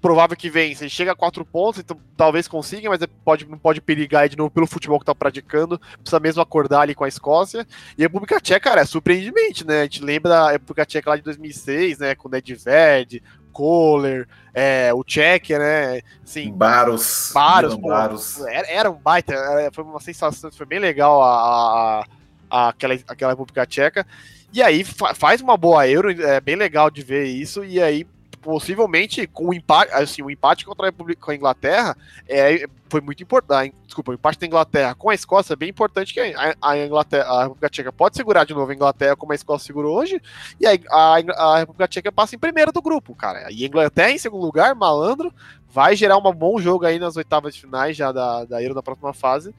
provável 0.00 0.36
que 0.36 0.50
vence. 0.50 0.84
Ele 0.84 0.90
chega 0.90 1.12
a 1.12 1.16
quatro 1.16 1.44
pontos, 1.44 1.80
então 1.80 1.98
talvez 2.16 2.48
consiga, 2.48 2.88
mas 2.88 3.00
pode, 3.24 3.48
não 3.48 3.58
pode 3.58 3.80
perigar 3.80 4.28
de 4.28 4.36
novo 4.36 4.50
pelo 4.50 4.66
futebol 4.66 4.98
que 4.98 5.04
tá 5.04 5.14
praticando. 5.14 5.80
Precisa 6.00 6.18
mesmo 6.18 6.42
acordar 6.42 6.80
ali 6.80 6.94
com 6.94 7.04
a 7.04 7.08
Escócia. 7.08 7.66
E 7.96 8.02
a 8.02 8.06
República 8.06 8.40
Tcheca, 8.40 8.70
cara, 8.70 8.80
é 8.80 8.84
surpreendentemente, 8.84 9.66
né? 9.66 9.80
A 9.80 9.84
gente 9.84 10.02
lembra 10.02 10.30
da 10.30 10.50
República 10.52 10.86
Tcheca 10.86 11.10
lá 11.10 11.16
de 11.16 11.22
2006, 11.22 11.98
né? 11.98 12.14
Com 12.14 12.28
o 12.28 12.30
Nedved, 12.30 13.22
Kohler, 13.52 14.26
é, 14.54 14.92
o 14.94 15.04
Tchequia, 15.04 15.58
né? 15.58 16.00
Assim, 16.24 16.52
Baros. 16.52 17.30
Baros, 17.34 17.74
pô, 17.76 17.88
Baros. 17.88 18.40
Era, 18.46 18.70
era, 18.70 18.90
um 18.90 18.94
baita, 18.94 19.34
era, 19.34 19.70
foi 19.72 19.84
uma 19.84 20.00
sensação, 20.00 20.50
foi 20.50 20.66
bem 20.66 20.78
legal 20.78 21.22
a, 21.22 21.28
a, 21.28 22.04
a, 22.50 22.68
aquela, 22.68 22.94
aquela 23.06 23.32
República 23.32 23.66
Tcheca. 23.66 24.06
E 24.52 24.62
aí 24.62 24.82
fa 24.82 25.14
faz 25.14 25.40
uma 25.40 25.56
boa 25.56 25.86
Euro, 25.86 26.10
é 26.10 26.40
bem 26.40 26.56
legal 26.56 26.90
de 26.90 27.02
ver 27.02 27.24
isso, 27.26 27.64
e 27.64 27.80
aí 27.80 28.06
possivelmente 28.40 29.26
com 29.26 29.48
o 29.48 29.54
empate, 29.54 29.92
assim, 29.92 30.22
o 30.22 30.30
empate 30.30 30.64
contra 30.64 30.86
a 30.86 30.88
República 30.88 31.20
com 31.20 31.30
a 31.30 31.34
Inglaterra 31.34 31.96
é, 32.28 32.66
foi 32.88 33.00
muito 33.00 33.22
importante. 33.22 33.74
Desculpa, 33.84 34.12
o 34.12 34.14
empate 34.14 34.38
da 34.38 34.46
Inglaterra 34.46 34.94
com 34.94 35.10
a 35.10 35.14
Escócia 35.14 35.52
é 35.52 35.56
bem 35.56 35.68
importante 35.68 36.14
que 36.14 36.20
a, 36.20 36.54
a 36.60 36.78
Inglaterra, 36.78 37.24
a 37.24 37.42
República 37.42 37.68
Tcheca 37.68 37.92
pode 37.92 38.16
segurar 38.16 38.44
de 38.44 38.54
novo 38.54 38.70
a 38.70 38.74
Inglaterra 38.74 39.16
como 39.16 39.32
a 39.32 39.34
Escócia 39.34 39.66
segurou 39.66 39.98
hoje, 39.98 40.20
e 40.58 40.66
a, 40.66 40.72
a, 40.90 41.54
a 41.54 41.58
República 41.58 41.88
Tcheca 41.88 42.10
passa 42.10 42.34
em 42.34 42.38
primeiro 42.38 42.72
do 42.72 42.82
grupo, 42.82 43.14
cara. 43.14 43.50
E 43.50 43.64
a 43.64 43.66
Inglaterra 43.66 44.10
em 44.10 44.18
segundo 44.18 44.44
lugar, 44.44 44.74
malandro, 44.74 45.32
vai 45.68 45.94
gerar 45.94 46.16
um 46.16 46.32
bom 46.32 46.58
jogo 46.58 46.86
aí 46.86 46.98
nas 46.98 47.16
oitavas 47.16 47.54
de 47.54 47.60
finais 47.60 47.96
já 47.96 48.10
da, 48.10 48.44
da 48.44 48.62
Euro 48.62 48.74
na 48.74 48.82
próxima 48.82 49.12
fase. 49.12 49.54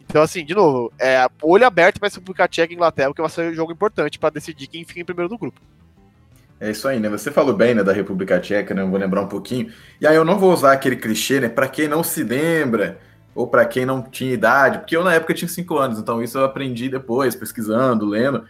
Então, 0.00 0.22
assim, 0.22 0.44
de 0.44 0.54
novo, 0.54 0.92
é, 0.98 1.26
olho 1.42 1.66
aberto 1.66 2.00
para 2.00 2.08
a 2.08 2.10
República 2.10 2.48
Tcheca 2.48 2.72
e 2.72 2.76
Inglaterra, 2.76 3.08
porque 3.08 3.22
vai 3.22 3.30
ser 3.30 3.52
um 3.52 3.54
jogo 3.54 3.72
importante 3.72 4.18
para 4.18 4.30
decidir 4.30 4.66
quem 4.66 4.84
fica 4.84 5.00
em 5.00 5.04
primeiro 5.04 5.28
do 5.28 5.38
grupo. 5.38 5.60
É 6.62 6.70
isso 6.70 6.86
aí, 6.86 7.00
né? 7.00 7.08
Você 7.08 7.32
falou 7.32 7.52
bem, 7.52 7.74
né, 7.74 7.82
da 7.82 7.92
República 7.92 8.38
Tcheca, 8.38 8.72
né? 8.72 8.82
Eu 8.82 8.88
vou 8.88 8.96
lembrar 8.96 9.20
um 9.22 9.26
pouquinho. 9.26 9.72
E 10.00 10.06
aí 10.06 10.14
eu 10.14 10.24
não 10.24 10.38
vou 10.38 10.52
usar 10.52 10.70
aquele 10.70 10.94
clichê, 10.94 11.40
né? 11.40 11.48
Para 11.48 11.66
quem 11.66 11.88
não 11.88 12.04
se 12.04 12.22
lembra 12.22 13.00
ou 13.34 13.48
para 13.48 13.64
quem 13.64 13.84
não 13.84 14.00
tinha 14.00 14.32
idade, 14.32 14.78
porque 14.78 14.96
eu 14.96 15.02
na 15.02 15.12
época 15.12 15.34
tinha 15.34 15.48
cinco 15.48 15.76
anos, 15.76 15.98
então 15.98 16.22
isso 16.22 16.38
eu 16.38 16.44
aprendi 16.44 16.88
depois, 16.88 17.34
pesquisando, 17.34 18.06
lendo. 18.06 18.44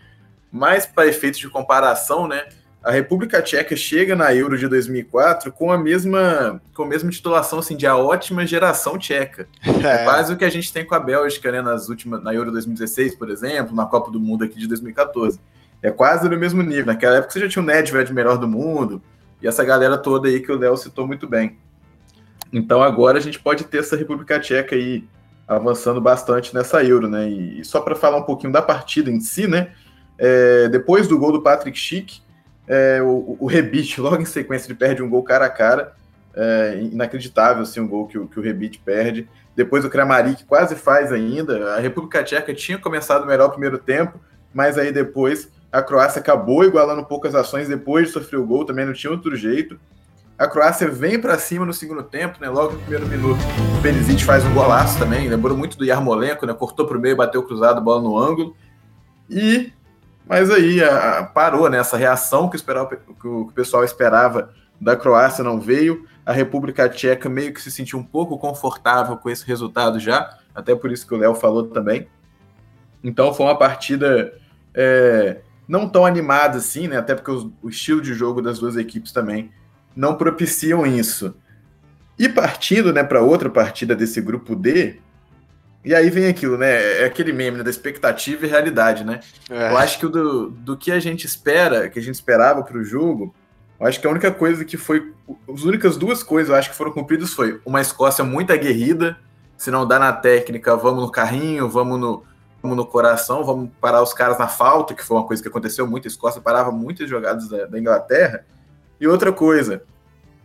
Mas 0.50 0.84
para 0.84 1.06
efeitos 1.06 1.40
de 1.40 1.48
comparação, 1.48 2.28
né? 2.28 2.44
A 2.84 2.90
República 2.90 3.40
Tcheca 3.40 3.74
chega 3.76 4.14
na 4.14 4.34
Euro 4.34 4.58
de 4.58 4.68
2004 4.68 5.50
com 5.50 5.72
a 5.72 5.78
mesma 5.78 6.60
com 6.74 6.82
a 6.82 6.86
mesma 6.86 7.10
titulação 7.10 7.60
assim 7.60 7.78
de 7.78 7.86
a 7.86 7.96
ótima 7.96 8.46
geração 8.46 8.98
tcheca. 8.98 9.48
É. 9.82 10.02
é 10.02 10.04
quase 10.04 10.34
o 10.34 10.36
que 10.36 10.44
a 10.44 10.50
gente 10.50 10.70
tem 10.70 10.84
com 10.84 10.94
a 10.94 11.00
Bélgica, 11.00 11.50
né, 11.50 11.62
nas 11.62 11.88
últimas 11.88 12.22
na 12.22 12.34
Euro 12.34 12.52
2016, 12.52 13.14
por 13.14 13.30
exemplo, 13.30 13.74
na 13.74 13.86
Copa 13.86 14.10
do 14.10 14.20
Mundo 14.20 14.44
aqui 14.44 14.58
de 14.58 14.66
2014 14.66 15.40
é 15.82 15.90
quase 15.90 16.28
no 16.28 16.38
mesmo 16.38 16.62
nível. 16.62 16.86
Naquela 16.86 17.16
época 17.16 17.32
você 17.32 17.40
já 17.40 17.48
tinha 17.48 17.62
o 17.62 17.66
Nedved 17.66 18.12
melhor 18.12 18.38
do 18.38 18.46
mundo, 18.46 19.02
e 19.40 19.48
essa 19.48 19.64
galera 19.64 19.98
toda 19.98 20.28
aí 20.28 20.40
que 20.40 20.52
o 20.52 20.58
Léo 20.58 20.76
citou 20.76 21.06
muito 21.06 21.26
bem. 21.26 21.58
Então 22.52 22.82
agora 22.82 23.18
a 23.18 23.20
gente 23.20 23.38
pode 23.38 23.64
ter 23.64 23.78
essa 23.78 23.96
República 23.96 24.38
Tcheca 24.38 24.76
aí 24.76 25.04
avançando 25.48 26.00
bastante 26.00 26.54
nessa 26.54 26.82
Euro, 26.84 27.08
né? 27.08 27.28
E, 27.28 27.64
só 27.64 27.80
para 27.80 27.94
falar 27.94 28.18
um 28.18 28.22
pouquinho 28.22 28.52
da 28.52 28.62
partida 28.62 29.10
em 29.10 29.20
si, 29.20 29.46
né? 29.46 29.72
É, 30.18 30.68
depois 30.68 31.08
do 31.08 31.18
gol 31.18 31.32
do 31.32 31.42
Patrick 31.42 31.76
Schick, 31.78 32.20
é, 32.68 33.02
o, 33.02 33.36
o 33.40 33.46
Rebite, 33.46 34.00
logo 34.00 34.22
em 34.22 34.24
sequência, 34.24 34.68
ele 34.68 34.78
perde 34.78 35.02
um 35.02 35.10
gol 35.10 35.22
cara 35.22 35.46
a 35.46 35.50
cara. 35.50 35.94
É, 36.34 36.80
inacreditável 36.90 37.62
assim, 37.62 37.80
um 37.80 37.86
gol 37.86 38.06
que, 38.06 38.18
que 38.18 38.38
o 38.38 38.42
Rebite 38.42 38.78
perde. 38.78 39.28
Depois 39.54 39.84
o 39.84 39.90
Kramaric 39.90 40.44
quase 40.44 40.74
faz 40.74 41.12
ainda. 41.12 41.74
A 41.74 41.80
República 41.80 42.22
Tcheca 42.22 42.54
tinha 42.54 42.78
começado 42.78 43.26
melhor 43.26 43.48
o 43.48 43.50
primeiro 43.50 43.78
tempo, 43.78 44.18
mas 44.54 44.78
aí 44.78 44.92
depois 44.92 45.50
a 45.72 45.82
Croácia 45.82 46.20
acabou 46.20 46.64
igualando 46.64 47.04
poucas 47.04 47.34
ações 47.34 47.66
depois 47.66 48.08
de 48.08 48.12
sofrer 48.12 48.38
o 48.38 48.46
gol, 48.46 48.66
também 48.66 48.84
não 48.84 48.92
tinha 48.92 49.10
outro 49.10 49.34
jeito. 49.34 49.80
A 50.38 50.46
Croácia 50.46 50.88
vem 50.90 51.18
para 51.18 51.38
cima 51.38 51.64
no 51.64 51.72
segundo 51.72 52.02
tempo, 52.02 52.38
né? 52.40 52.48
Logo 52.50 52.72
no 52.72 52.78
primeiro 52.80 53.06
minuto, 53.06 53.40
o 53.78 53.80
Benzic 53.80 54.24
faz 54.24 54.44
um 54.44 54.52
golaço 54.52 54.98
também, 54.98 55.28
lembrou 55.28 55.56
muito 55.56 55.78
do 55.78 55.84
Yarmolenko, 55.84 56.44
né? 56.44 56.52
Cortou 56.52 56.86
para 56.86 56.98
o 56.98 57.00
meio, 57.00 57.16
bateu 57.16 57.42
cruzado, 57.42 57.80
bola 57.80 58.02
no 58.02 58.18
ângulo. 58.18 58.54
E 59.30 59.72
mas 60.26 60.50
aí 60.50 60.82
a, 60.82 61.18
a, 61.18 61.24
parou, 61.24 61.68
né? 61.70 61.78
Essa 61.78 61.96
reação 61.96 62.48
que, 62.48 62.56
esperava, 62.56 62.96
que 62.96 63.10
o, 63.10 63.14
que 63.14 63.28
o 63.28 63.52
pessoal 63.54 63.84
esperava 63.84 64.50
da 64.80 64.96
Croácia 64.96 65.42
não 65.42 65.60
veio. 65.60 66.06
A 66.24 66.32
República 66.32 66.88
Tcheca 66.88 67.28
meio 67.28 67.52
que 67.52 67.60
se 67.60 67.70
sentiu 67.70 67.98
um 67.98 68.04
pouco 68.04 68.38
confortável 68.38 69.16
com 69.16 69.30
esse 69.30 69.46
resultado 69.46 69.98
já, 69.98 70.38
até 70.54 70.74
por 70.74 70.92
isso 70.92 71.06
que 71.06 71.14
o 71.14 71.18
Léo 71.18 71.34
falou 71.34 71.66
também. 71.68 72.08
Então 73.02 73.32
foi 73.34 73.46
uma 73.46 73.58
partida 73.58 74.32
é, 74.74 75.40
não 75.68 75.88
tão 75.88 76.04
animada 76.04 76.58
assim, 76.58 76.88
né? 76.88 76.96
Até 76.96 77.14
porque 77.14 77.30
o, 77.30 77.52
o 77.62 77.68
estilo 77.68 78.00
de 78.00 78.14
jogo 78.14 78.42
das 78.42 78.58
duas 78.58 78.76
equipes 78.76 79.12
também 79.12 79.50
não 79.94 80.16
propiciam 80.16 80.86
isso. 80.86 81.34
E 82.18 82.28
partindo 82.28 82.92
né, 82.92 83.02
para 83.02 83.22
outra 83.22 83.50
partida 83.50 83.94
desse 83.94 84.20
grupo 84.20 84.54
D, 84.54 84.96
e 85.84 85.94
aí 85.94 86.10
vem 86.10 86.28
aquilo, 86.28 86.56
né? 86.56 87.00
É 87.00 87.04
aquele 87.04 87.32
meme 87.32 87.58
né, 87.58 87.64
da 87.64 87.70
expectativa 87.70 88.46
e 88.46 88.48
realidade, 88.48 89.04
né? 89.04 89.20
É. 89.50 89.70
Eu 89.70 89.78
acho 89.78 89.98
que 89.98 90.06
do, 90.06 90.50
do 90.50 90.76
que 90.76 90.92
a 90.92 91.00
gente 91.00 91.26
espera, 91.26 91.88
que 91.88 91.98
a 91.98 92.02
gente 92.02 92.14
esperava 92.14 92.62
para 92.62 92.78
o 92.78 92.84
jogo, 92.84 93.34
eu 93.80 93.86
acho 93.86 94.00
que 94.00 94.06
a 94.06 94.10
única 94.10 94.30
coisa 94.30 94.64
que 94.64 94.76
foi. 94.76 95.12
As 95.52 95.64
únicas 95.64 95.96
duas 95.96 96.22
coisas 96.22 96.50
eu 96.50 96.54
acho 96.56 96.70
que 96.70 96.76
foram 96.76 96.92
cumpridas 96.92 97.34
foi 97.34 97.60
uma 97.66 97.80
Escócia 97.80 98.22
muito 98.22 98.52
aguerrida, 98.52 99.18
se 99.56 99.70
não 99.72 99.86
dá 99.86 99.98
na 99.98 100.12
técnica, 100.12 100.76
vamos 100.76 101.02
no 101.02 101.10
carrinho, 101.10 101.68
vamos 101.68 101.98
no, 101.98 102.22
no 102.62 102.86
coração, 102.86 103.44
vamos 103.44 103.70
parar 103.80 104.02
os 104.02 104.14
caras 104.14 104.38
na 104.38 104.48
falta, 104.48 104.94
que 104.94 105.04
foi 105.04 105.16
uma 105.16 105.26
coisa 105.26 105.42
que 105.42 105.48
aconteceu 105.48 105.86
muito. 105.86 106.06
A 106.06 106.10
Escócia 106.10 106.40
parava 106.40 106.70
muitas 106.70 107.08
jogadas 107.08 107.48
da, 107.48 107.66
da 107.66 107.78
Inglaterra. 107.78 108.44
E 109.00 109.06
outra 109.06 109.32
coisa, 109.32 109.82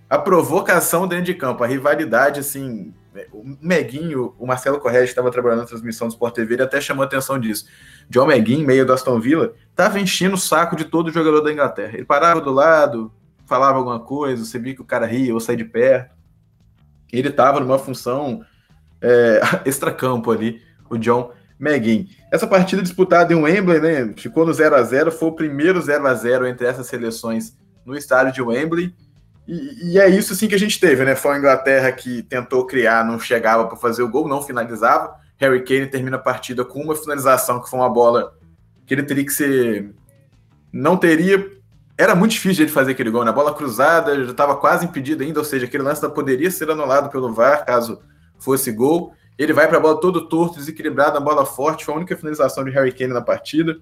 a 0.10 0.18
provocação 0.18 1.08
dentro 1.08 1.26
de 1.26 1.34
campo, 1.34 1.64
a 1.64 1.68
rivalidade, 1.68 2.40
assim, 2.40 2.94
o 3.32 3.44
Meguinho, 3.62 4.34
o 4.38 4.46
Marcelo 4.46 4.80
Correia 4.80 5.04
estava 5.04 5.32
trabalhando 5.32 5.60
na 5.60 5.66
transmissão 5.66 6.08
do 6.08 6.12
Sport 6.12 6.36
TV, 6.36 6.56
ele 6.56 6.64
até 6.64 6.80
chamou 6.80 7.04
a 7.04 7.06
atenção 7.06 7.40
disso. 7.40 7.66
John 8.10 8.28
Meguinho, 8.28 8.66
meio 8.66 8.86
do 8.86 8.94
Aston 8.94 9.20
Villa, 9.20 9.54
estava 9.70 10.00
enchendo 10.00 10.36
o 10.36 10.40
saco 10.40 10.76
de 10.76 10.86
todo 10.86 11.12
jogador 11.12 11.42
da 11.42 11.52
Inglaterra. 11.52 11.94
Ele 11.96 12.06
parava 12.06 12.42
do 12.42 12.52
lado, 12.52 13.12
falava 13.46 13.78
alguma 13.78 14.00
coisa, 14.00 14.46
você 14.46 14.60
via 14.60 14.76
que 14.76 14.82
o 14.82 14.86
cara 14.86 15.06
ria 15.06 15.34
ou 15.34 15.40
saía 15.40 15.58
de 15.58 15.66
perto. 15.66 16.16
Ele 17.12 17.30
estava 17.30 17.60
numa 17.60 17.80
função 17.80 18.44
é, 19.02 19.42
extra-campo 19.66 20.32
ali, 20.32 20.62
o 20.90 20.98
John 20.98 21.32
Meguin. 21.60 22.08
Essa 22.32 22.46
partida 22.46 22.82
disputada 22.82 23.34
em 23.34 23.36
Wembley, 23.36 23.80
né, 23.80 24.14
ficou 24.16 24.46
no 24.46 24.54
0 24.54 24.76
a 24.76 24.84
0 24.84 25.12
foi 25.12 25.30
o 25.30 25.34
primeiro 25.34 25.82
0 25.82 26.08
a 26.08 26.14
0 26.14 26.46
entre 26.46 26.68
essas 26.68 26.88
seleções 26.88 27.58
no 27.86 27.96
estádio 27.96 28.34
de 28.34 28.42
Wembley. 28.42 28.94
E, 29.48 29.94
e, 29.94 30.00
é 30.00 30.10
isso 30.10 30.34
assim 30.34 30.48
que 30.48 30.56
a 30.56 30.60
gente 30.60 30.78
teve, 30.78 31.06
né? 31.06 31.16
Foi 31.16 31.34
a 31.34 31.38
Inglaterra 31.38 31.90
que 31.94 32.22
tentou 32.24 32.66
criar, 32.66 33.06
não 33.06 33.18
chegava 33.18 33.66
para 33.66 33.78
fazer 33.78 34.04
o 34.04 34.10
gol, 34.10 34.28
não 34.28 34.42
finalizava. 34.42 35.16
Harry 35.38 35.64
Kane 35.64 35.88
termina 35.88 36.18
a 36.18 36.20
partida 36.20 36.66
com 36.66 36.82
uma 36.82 36.96
finalização 36.96 37.62
que 37.62 37.70
foi 37.70 37.80
uma 37.80 37.90
bola 37.90 38.36
que 38.86 38.94
ele 38.94 39.04
teria 39.04 39.26
que 39.26 39.32
ser. 39.32 39.94
Não 40.72 40.98
teria. 40.98 41.50
Era 41.98 42.14
muito 42.14 42.32
difícil 42.32 42.66
de 42.66 42.72
fazer 42.72 42.92
aquele 42.92 43.10
gol, 43.10 43.24
né? 43.24 43.30
A 43.30 43.34
bola 43.34 43.54
cruzada 43.54 44.26
já 44.26 44.32
estava 44.32 44.58
quase 44.58 44.86
impedida 44.86 45.24
ainda, 45.24 45.40
ou 45.40 45.46
seja, 45.46 45.66
aquele 45.66 45.84
lance 45.84 46.08
poderia 46.10 46.52
ser 46.52 46.70
anulado 46.70 47.10
pelo 47.10 47.34
VAR 47.34 47.66
caso 47.66 48.02
fosse 48.38 48.70
gol. 48.72 49.14
Ele 49.38 49.54
vai 49.54 49.68
para 49.68 49.78
a 49.78 49.82
bola 49.82 50.00
todo 50.00 50.28
torto, 50.28 50.58
desequilibrado, 50.58 51.18
a 51.18 51.22
bola 51.22 51.46
forte, 51.46 51.86
foi 51.86 51.94
a 51.94 51.98
única 51.98 52.16
finalização 52.16 52.64
de 52.64 52.72
Harry 52.72 52.92
Kane 52.92 53.14
na 53.14 53.22
partida. 53.22 53.80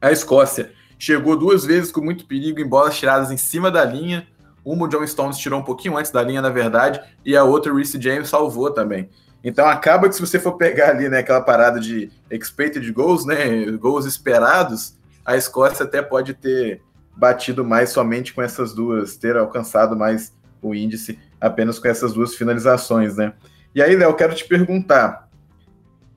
A 0.00 0.12
Escócia 0.12 0.72
chegou 0.98 1.36
duas 1.36 1.64
vezes 1.64 1.90
com 1.90 2.00
muito 2.00 2.26
perigo 2.26 2.60
em 2.60 2.68
bolas 2.68 2.96
tiradas 2.98 3.30
em 3.30 3.36
cima 3.36 3.70
da 3.70 3.84
linha 3.84 4.26
uma 4.64 4.84
o 4.84 4.88
John 4.88 5.06
Stones 5.06 5.38
tirou 5.38 5.60
um 5.60 5.64
pouquinho 5.64 5.96
antes 5.96 6.10
da 6.10 6.22
linha, 6.22 6.42
na 6.42 6.50
verdade, 6.50 7.00
e 7.24 7.36
a 7.36 7.44
outra 7.44 7.72
o 7.72 7.76
Reece 7.76 8.00
James 8.00 8.28
salvou 8.28 8.70
também. 8.70 9.08
Então 9.42 9.66
acaba 9.66 10.08
que 10.08 10.14
se 10.14 10.20
você 10.20 10.38
for 10.38 10.52
pegar 10.52 10.90
ali, 10.90 11.08
né, 11.08 11.18
aquela 11.18 11.40
parada 11.40 11.80
de 11.80 12.10
expected 12.30 12.90
goals, 12.92 13.24
né, 13.24 13.64
gols 13.72 14.04
esperados, 14.04 14.98
a 15.24 15.36
Escócia 15.36 15.84
até 15.84 16.02
pode 16.02 16.34
ter 16.34 16.82
batido 17.16 17.64
mais 17.64 17.90
somente 17.90 18.34
com 18.34 18.42
essas 18.42 18.74
duas, 18.74 19.16
ter 19.16 19.36
alcançado 19.36 19.96
mais 19.96 20.32
o 20.62 20.74
índice 20.74 21.18
apenas 21.40 21.78
com 21.78 21.88
essas 21.88 22.12
duas 22.12 22.34
finalizações, 22.34 23.16
né? 23.16 23.32
E 23.74 23.82
aí, 23.82 23.94
Léo, 23.94 24.14
quero 24.14 24.34
te 24.34 24.44
perguntar, 24.44 25.28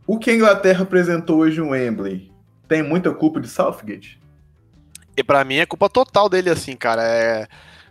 o 0.08 0.18
que 0.18 0.32
a 0.32 0.36
Inglaterra 0.36 0.84
apresentou 0.84 1.40
hoje 1.40 1.60
no 1.60 1.70
Wembley 1.70 2.32
tem 2.68 2.82
muita 2.82 3.14
culpa 3.14 3.40
de 3.40 3.48
Southgate? 3.48 4.20
E 5.16 5.24
para 5.24 5.44
mim 5.44 5.58
é 5.58 5.66
culpa 5.66 5.90
total 5.90 6.28
dele, 6.28 6.50
assim, 6.50 6.76
cara. 6.76 7.04
É 7.04 7.48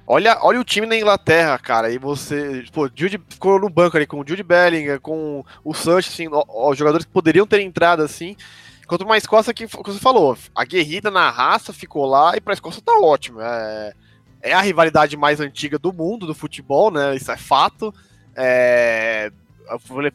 Olha, 0.07 0.37
olha 0.43 0.61
o 0.61 0.65
time 0.65 0.87
na 0.87 0.97
Inglaterra, 0.97 1.59
cara. 1.59 1.91
E 1.91 1.99
você. 1.99 2.65
Pô, 2.73 2.91
Jude 2.95 3.21
ficou 3.29 3.61
no 3.61 3.71
banco 3.71 3.97
ali 3.97 4.07
com 4.07 4.21
o 4.21 4.25
Jude 4.27 4.43
Bellingham, 4.43 4.99
com 4.99 5.45
o 5.65 5.73
Sancho, 5.73 6.11
assim, 6.11 6.29
os 6.29 6.77
jogadores 6.77 7.07
que 7.07 7.13
poderiam 7.13 7.47
ter 7.47 7.61
entrado 7.61 8.03
assim. 8.03 8.37
Enquanto 8.83 9.03
uma 9.03 9.17
Escócia 9.17 9.55
que, 9.55 9.67
você 9.67 9.99
falou, 9.99 10.37
a 10.55 10.65
guerrida 10.65 11.11
na 11.11 11.31
raça 11.31 11.73
ficou 11.73 12.05
lá 12.05 12.37
e 12.37 12.41
pra 12.41 12.53
Escócia 12.53 12.83
tá 12.85 12.93
ótimo. 12.99 13.41
É, 13.41 13.93
é 14.43 14.53
a 14.53 14.61
rivalidade 14.61 15.17
mais 15.17 15.41
antiga 15.41 15.79
do 15.79 15.93
mundo 15.93 16.27
do 16.27 16.35
futebol, 16.35 16.91
né? 16.91 17.15
Isso 17.15 17.31
é 17.31 17.37
fato. 17.37 17.95
É, 18.35 19.31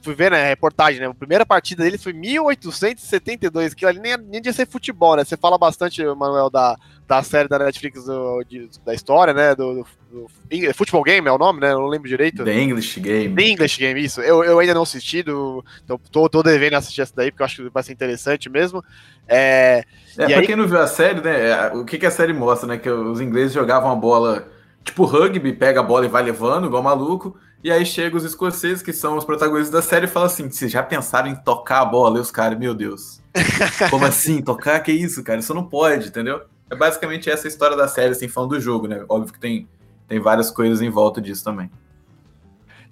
fui 0.02 0.16
ver, 0.16 0.32
né, 0.32 0.44
a 0.44 0.48
reportagem, 0.50 1.00
né? 1.00 1.08
A 1.08 1.14
primeira 1.14 1.46
partida 1.46 1.84
dele 1.84 1.98
foi 1.98 2.14
1872, 2.14 3.74
que 3.74 3.86
ali 3.86 4.00
nem, 4.00 4.18
nem 4.18 4.42
ia 4.44 4.54
ser 4.54 4.68
futebol, 4.68 5.16
né? 5.16 5.24
Você 5.24 5.38
fala 5.38 5.58
bastante, 5.58 6.04
Manuel, 6.04 6.50
da, 6.50 6.76
da 7.08 7.24
série 7.24 7.48
da 7.48 7.60
Netflix 7.60 8.06
do, 8.06 8.44
de, 8.44 8.70
da 8.86 8.94
história, 8.94 9.34
né? 9.34 9.56
Do, 9.56 9.76
do, 9.76 9.88
do 10.12 10.74
Football 10.74 11.04
Game 11.04 11.28
é 11.28 11.32
o 11.32 11.38
nome, 11.38 11.62
né? 11.62 11.72
Eu 11.72 11.80
não 11.80 11.88
lembro 11.88 12.08
direito. 12.08 12.44
The 12.44 12.60
English 12.60 13.00
Game. 13.00 13.36
The 13.36 13.50
English 13.50 13.80
Game, 13.80 14.04
isso. 14.04 14.22
Eu, 14.22 14.44
eu 14.44 14.60
ainda 14.60 14.74
não 14.74 14.84
assisti, 14.84 15.24
do, 15.24 15.64
então 15.84 16.00
tô, 16.12 16.30
tô 16.30 16.44
devendo 16.44 16.76
assistir 16.76 17.02
essa 17.02 17.14
daí, 17.16 17.32
porque 17.32 17.42
eu 17.42 17.46
acho 17.46 17.64
que 17.64 17.70
vai 17.70 17.84
ser 17.84 17.94
interessante 17.94 18.50
mesmo. 18.50 18.84
É, 19.28 19.84
é 20.18 20.26
pra 20.26 20.40
aí... 20.40 20.46
quem 20.46 20.56
não 20.56 20.68
viu 20.68 20.80
a 20.80 20.88
série, 20.88 21.22
né? 21.22 21.50
É, 21.50 21.68
o 21.74 21.86
que, 21.86 21.98
que 21.98 22.06
a 22.06 22.12
série 22.12 22.34
mostra, 22.34 22.68
né? 22.68 22.78
Que 22.78 22.90
os 22.90 23.22
ingleses 23.22 23.54
jogavam 23.54 23.92
a 23.92 23.96
bola 23.96 24.48
tipo 24.84 25.04
rugby, 25.04 25.52
pega 25.54 25.82
a 25.82 25.84
bola 25.84 26.06
e 26.06 26.10
vai 26.10 26.24
levando, 26.24 26.68
igual 26.68 26.82
maluco. 26.82 27.38
E 27.64 27.72
aí 27.72 27.86
chegam 27.86 28.18
os 28.18 28.24
escoceses, 28.24 28.84
que 28.84 28.94
são 28.94 29.18
os 29.18 29.26
protagonistas 29.26 29.72
da 29.72 29.82
série, 29.82 30.06
e 30.06 30.10
falam 30.10 30.28
assim: 30.28 30.50
vocês 30.50 30.72
já 30.72 30.84
pensaram 30.84 31.28
em 31.28 31.36
tocar 31.36 31.82
a 31.82 31.86
bola? 31.86 32.18
E 32.18 32.22
os 32.22 32.32
caras, 32.32 32.58
meu 32.58 32.74
Deus. 32.74 33.22
Como 33.90 34.06
assim? 34.06 34.42
Tocar? 34.42 34.80
Que 34.82 34.92
isso, 34.92 35.24
cara? 35.24 35.40
Isso 35.40 35.54
não 35.54 35.64
pode, 35.64 36.08
entendeu? 36.08 36.42
É 36.70 36.76
basicamente 36.76 37.30
essa 37.30 37.48
história 37.48 37.76
da 37.76 37.88
série, 37.88 38.12
assim, 38.12 38.28
falando 38.28 38.52
do 38.52 38.60
jogo, 38.60 38.88
né? 38.88 39.04
Óbvio 39.10 39.34
que 39.34 39.40
tem, 39.40 39.68
tem 40.08 40.20
várias 40.20 40.52
coisas 40.52 40.82
em 40.82 40.90
volta 40.90 41.20
disso 41.20 41.44
também. 41.44 41.72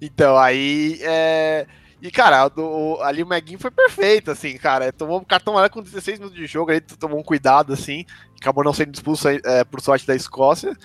Então, 0.00 0.36
aí. 0.36 0.98
É... 1.02 1.66
E, 2.02 2.10
cara, 2.10 2.48
do, 2.48 2.98
ali 3.00 3.22
o 3.22 3.26
Meguinho 3.26 3.58
foi 3.58 3.70
perfeito, 3.70 4.30
assim, 4.30 4.56
cara. 4.58 4.92
Tomou 4.92 5.20
um 5.20 5.24
cartão 5.24 5.54
amarelo 5.54 5.72
com 5.72 5.82
16 5.82 6.18
minutos 6.18 6.38
de 6.38 6.46
jogo, 6.46 6.70
aí 6.70 6.80
tomou 6.80 7.18
um 7.18 7.22
cuidado, 7.22 7.72
assim. 7.72 8.04
Acabou 8.40 8.62
não 8.62 8.72
sendo 8.72 8.94
expulso 8.94 9.28
é, 9.28 9.64
por 9.64 9.80
sorte 9.80 10.06
da 10.06 10.14
Escócia. 10.14 10.76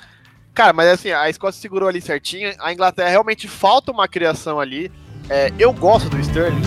Cara, 0.54 0.74
mas 0.74 0.90
assim, 0.90 1.12
a 1.12 1.30
Escócia 1.30 1.62
segurou 1.62 1.88
ali 1.88 2.02
certinho. 2.02 2.54
A 2.60 2.74
Inglaterra 2.74 3.10
realmente 3.10 3.48
falta 3.48 3.92
uma 3.92 4.08
criação 4.08 4.60
ali. 4.60 4.92
É, 5.30 5.52
eu 5.58 5.72
gosto 5.72 6.10
do 6.10 6.20
Sterling 6.20 6.62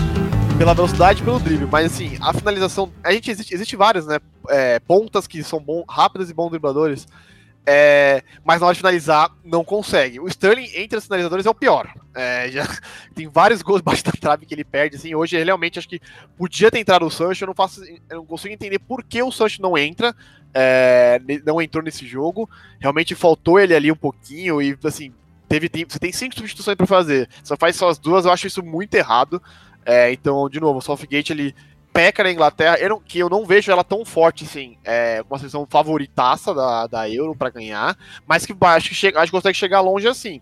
pela 0.57 0.73
velocidade 0.73 1.21
pelo 1.21 1.39
drible, 1.39 1.67
mas 1.69 1.93
assim, 1.93 2.17
a 2.21 2.33
finalização. 2.33 2.91
A 3.03 3.11
gente 3.11 3.29
existe, 3.29 3.53
existe 3.53 3.75
várias, 3.75 4.07
né? 4.07 4.19
É, 4.49 4.79
pontas 4.79 5.27
que 5.27 5.43
são 5.43 5.59
bom, 5.59 5.83
rápidas 5.87 6.29
e 6.29 6.33
bons 6.33 6.49
dribladores. 6.49 7.07
É, 7.67 8.23
mas 8.43 8.61
na 8.61 8.67
hora 8.67 8.73
de 8.73 8.79
finalizar, 8.79 9.31
não 9.43 9.63
consegue. 9.63 10.19
O 10.19 10.27
Sterling, 10.27 10.69
entre 10.75 10.97
os 10.97 11.05
finalizadores, 11.05 11.45
é 11.45 11.49
o 11.49 11.55
pior. 11.55 11.91
É, 12.13 12.49
já 12.51 12.67
tem 13.15 13.27
vários 13.27 13.61
gols 13.61 13.81
baixo 13.81 14.03
da 14.03 14.11
trave 14.11 14.45
que 14.45 14.53
ele 14.53 14.63
perde. 14.63 14.97
Assim, 14.97 15.15
hoje, 15.15 15.41
realmente, 15.43 15.79
acho 15.79 15.89
que 15.89 15.99
podia 16.37 16.69
ter 16.69 16.79
entrado 16.79 17.05
o 17.05 17.11
Sancho. 17.11 17.43
Eu 17.43 17.47
não, 17.47 17.55
faço, 17.55 17.83
eu 17.83 18.17
não 18.17 18.25
consigo 18.25 18.53
entender 18.53 18.79
por 18.79 19.03
que 19.03 19.21
o 19.23 19.31
Sancho 19.31 19.61
não 19.61 19.77
entra 19.77 20.15
é, 20.57 21.19
não 21.45 21.61
entrou 21.61 21.83
nesse 21.83 22.07
jogo. 22.07 22.49
Realmente 22.79 23.13
faltou 23.13 23.59
ele 23.59 23.75
ali 23.75 23.91
um 23.91 23.95
pouquinho 23.95 24.61
e 24.61 24.77
assim 24.85 25.13
teve 25.49 25.67
tempo. 25.67 25.91
Você 25.91 25.99
tem 25.99 26.13
cinco 26.13 26.33
substituições 26.33 26.77
para 26.77 26.87
fazer, 26.87 27.29
só 27.43 27.57
faz 27.57 27.75
só 27.75 27.89
as 27.89 27.99
duas. 27.99 28.25
Eu 28.25 28.31
acho 28.31 28.47
isso 28.47 28.63
muito 28.63 28.95
errado. 28.95 29.41
É, 29.85 30.11
então, 30.11 30.49
de 30.49 30.59
novo, 30.59 30.79
o 30.79 30.81
Southgate 30.81 31.33
ele 31.33 31.53
peca 31.95 32.25
na 32.25 32.31
Inglaterra, 32.31 32.77
eu 32.77 32.89
não, 32.89 32.99
que 32.99 33.17
eu 33.17 33.29
não 33.29 33.45
vejo 33.45 33.71
ela 33.71 33.81
tão 33.81 34.03
forte 34.03 34.43
assim, 34.43 34.77
é 34.83 35.23
uma 35.29 35.39
seleção 35.39 35.65
favoritaça 35.65 36.53
da, 36.53 36.87
da 36.87 37.09
Euro 37.09 37.33
para 37.33 37.49
ganhar, 37.49 37.97
mas 38.27 38.45
que 38.45 38.53
acho 38.59 38.89
que, 38.89 38.95
chega, 38.95 39.17
acho 39.17 39.31
que 39.31 39.37
consegue 39.37 39.57
chegar 39.57 39.79
longe 39.79 40.05
assim. 40.05 40.41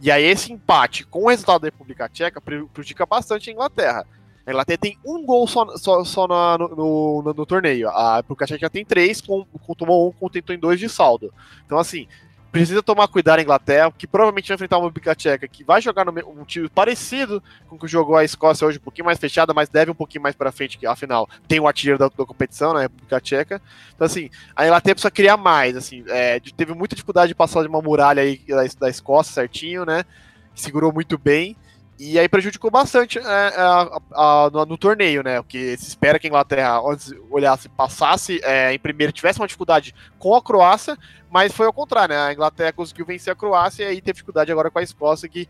E 0.00 0.10
aí 0.10 0.24
esse 0.24 0.52
empate 0.52 1.04
com 1.06 1.22
o 1.22 1.28
resultado 1.28 1.60
da 1.60 1.68
República 1.68 2.08
Tcheca 2.08 2.40
prejudica 2.40 3.06
bastante 3.06 3.48
a 3.48 3.52
Inglaterra. 3.52 4.04
A 4.44 4.50
Inglaterra 4.50 4.78
tem 4.78 4.98
um 5.04 5.24
gol 5.24 5.46
só, 5.46 5.76
só, 5.76 6.02
só 6.04 6.26
no, 6.26 6.68
no, 6.68 7.22
no, 7.22 7.34
no, 7.34 7.46
torneio. 7.46 7.88
A, 7.90 8.22
porque 8.26 8.42
a 8.42 8.46
Tchequia 8.46 8.70
tem 8.70 8.84
três, 8.84 9.20
com, 9.20 9.44
com, 9.44 9.74
tomou 9.74 10.08
um, 10.08 10.12
contentou 10.12 10.54
em 10.54 10.58
dois 10.58 10.80
de 10.80 10.88
saldo. 10.88 11.32
Então, 11.64 11.78
assim, 11.78 12.08
precisa 12.50 12.82
tomar 12.82 13.08
cuidado 13.08 13.38
a 13.38 13.42
Inglaterra, 13.42 13.92
que 13.96 14.06
provavelmente 14.06 14.48
vai 14.48 14.54
enfrentar 14.54 14.78
uma 14.78 14.90
Bica 14.90 15.14
Tcheca 15.14 15.46
que 15.46 15.62
vai 15.62 15.80
jogar 15.82 16.04
no, 16.04 16.12
um 16.28 16.44
time 16.44 16.68
parecido 16.68 17.42
com 17.68 17.76
o 17.76 17.78
que 17.78 17.86
jogou 17.86 18.16
a 18.16 18.24
Escócia 18.24 18.66
hoje, 18.66 18.78
um 18.78 18.82
pouquinho 18.82 19.04
mais 19.04 19.18
fechada, 19.18 19.52
mas 19.52 19.68
deve 19.68 19.90
um 19.90 19.94
pouquinho 19.94 20.22
mais 20.22 20.34
para 20.34 20.50
frente, 20.50 20.78
que 20.78 20.86
afinal 20.86 21.28
tem 21.46 21.60
o 21.60 21.66
artilheiro 21.66 21.98
da, 21.98 22.08
da, 22.08 22.24
competição, 22.24 22.72
né, 22.72 22.82
República 22.82 23.20
Tcheca. 23.20 23.60
Então, 23.94 24.06
assim, 24.06 24.30
a 24.56 24.66
Inglaterra 24.66 24.94
precisa 24.94 25.10
criar 25.10 25.36
mais, 25.36 25.76
assim, 25.76 26.04
é, 26.08 26.40
teve 26.40 26.72
muita 26.74 26.96
dificuldade 26.96 27.28
de 27.28 27.34
passar 27.34 27.62
de 27.62 27.68
uma 27.68 27.82
muralha 27.82 28.22
aí 28.22 28.40
da, 28.48 28.64
da 28.80 28.88
Escócia 28.88 29.32
certinho, 29.32 29.84
né, 29.84 30.04
segurou 30.54 30.92
muito 30.92 31.18
bem. 31.18 31.56
E 31.98 32.16
aí 32.16 32.28
prejudicou 32.28 32.70
bastante 32.70 33.18
é, 33.18 33.22
a, 33.22 34.00
a, 34.12 34.50
no, 34.52 34.66
no, 34.66 34.78
torneio, 34.78 35.22
né? 35.24 35.42
Porque 35.42 35.76
se 35.76 35.88
espera 35.88 36.16
que 36.16 36.28
a 36.28 36.30
Inglaterra 36.30 36.80
olhasse, 37.28 37.68
passasse 37.68 38.40
é, 38.44 38.72
em 38.72 38.78
primeiro, 38.78 39.12
tivesse 39.12 39.40
uma 39.40 39.48
dificuldade 39.48 39.92
com 40.16 40.36
a 40.36 40.40
Croácia, 40.40 40.96
mas 41.28 41.52
foi 41.52 41.66
ao 41.66 41.72
contrário, 41.72 42.14
né? 42.14 42.20
A 42.20 42.32
Inglaterra 42.32 42.72
conseguiu 42.72 43.04
vencer 43.04 43.32
a 43.32 43.36
Croácia 43.36 43.82
e 43.82 43.86
aí 43.86 44.00
teve 44.00 44.14
dificuldade 44.14 44.52
agora 44.52 44.70
com 44.70 44.78
a 44.78 44.82
Escócia, 44.82 45.28
que, 45.28 45.48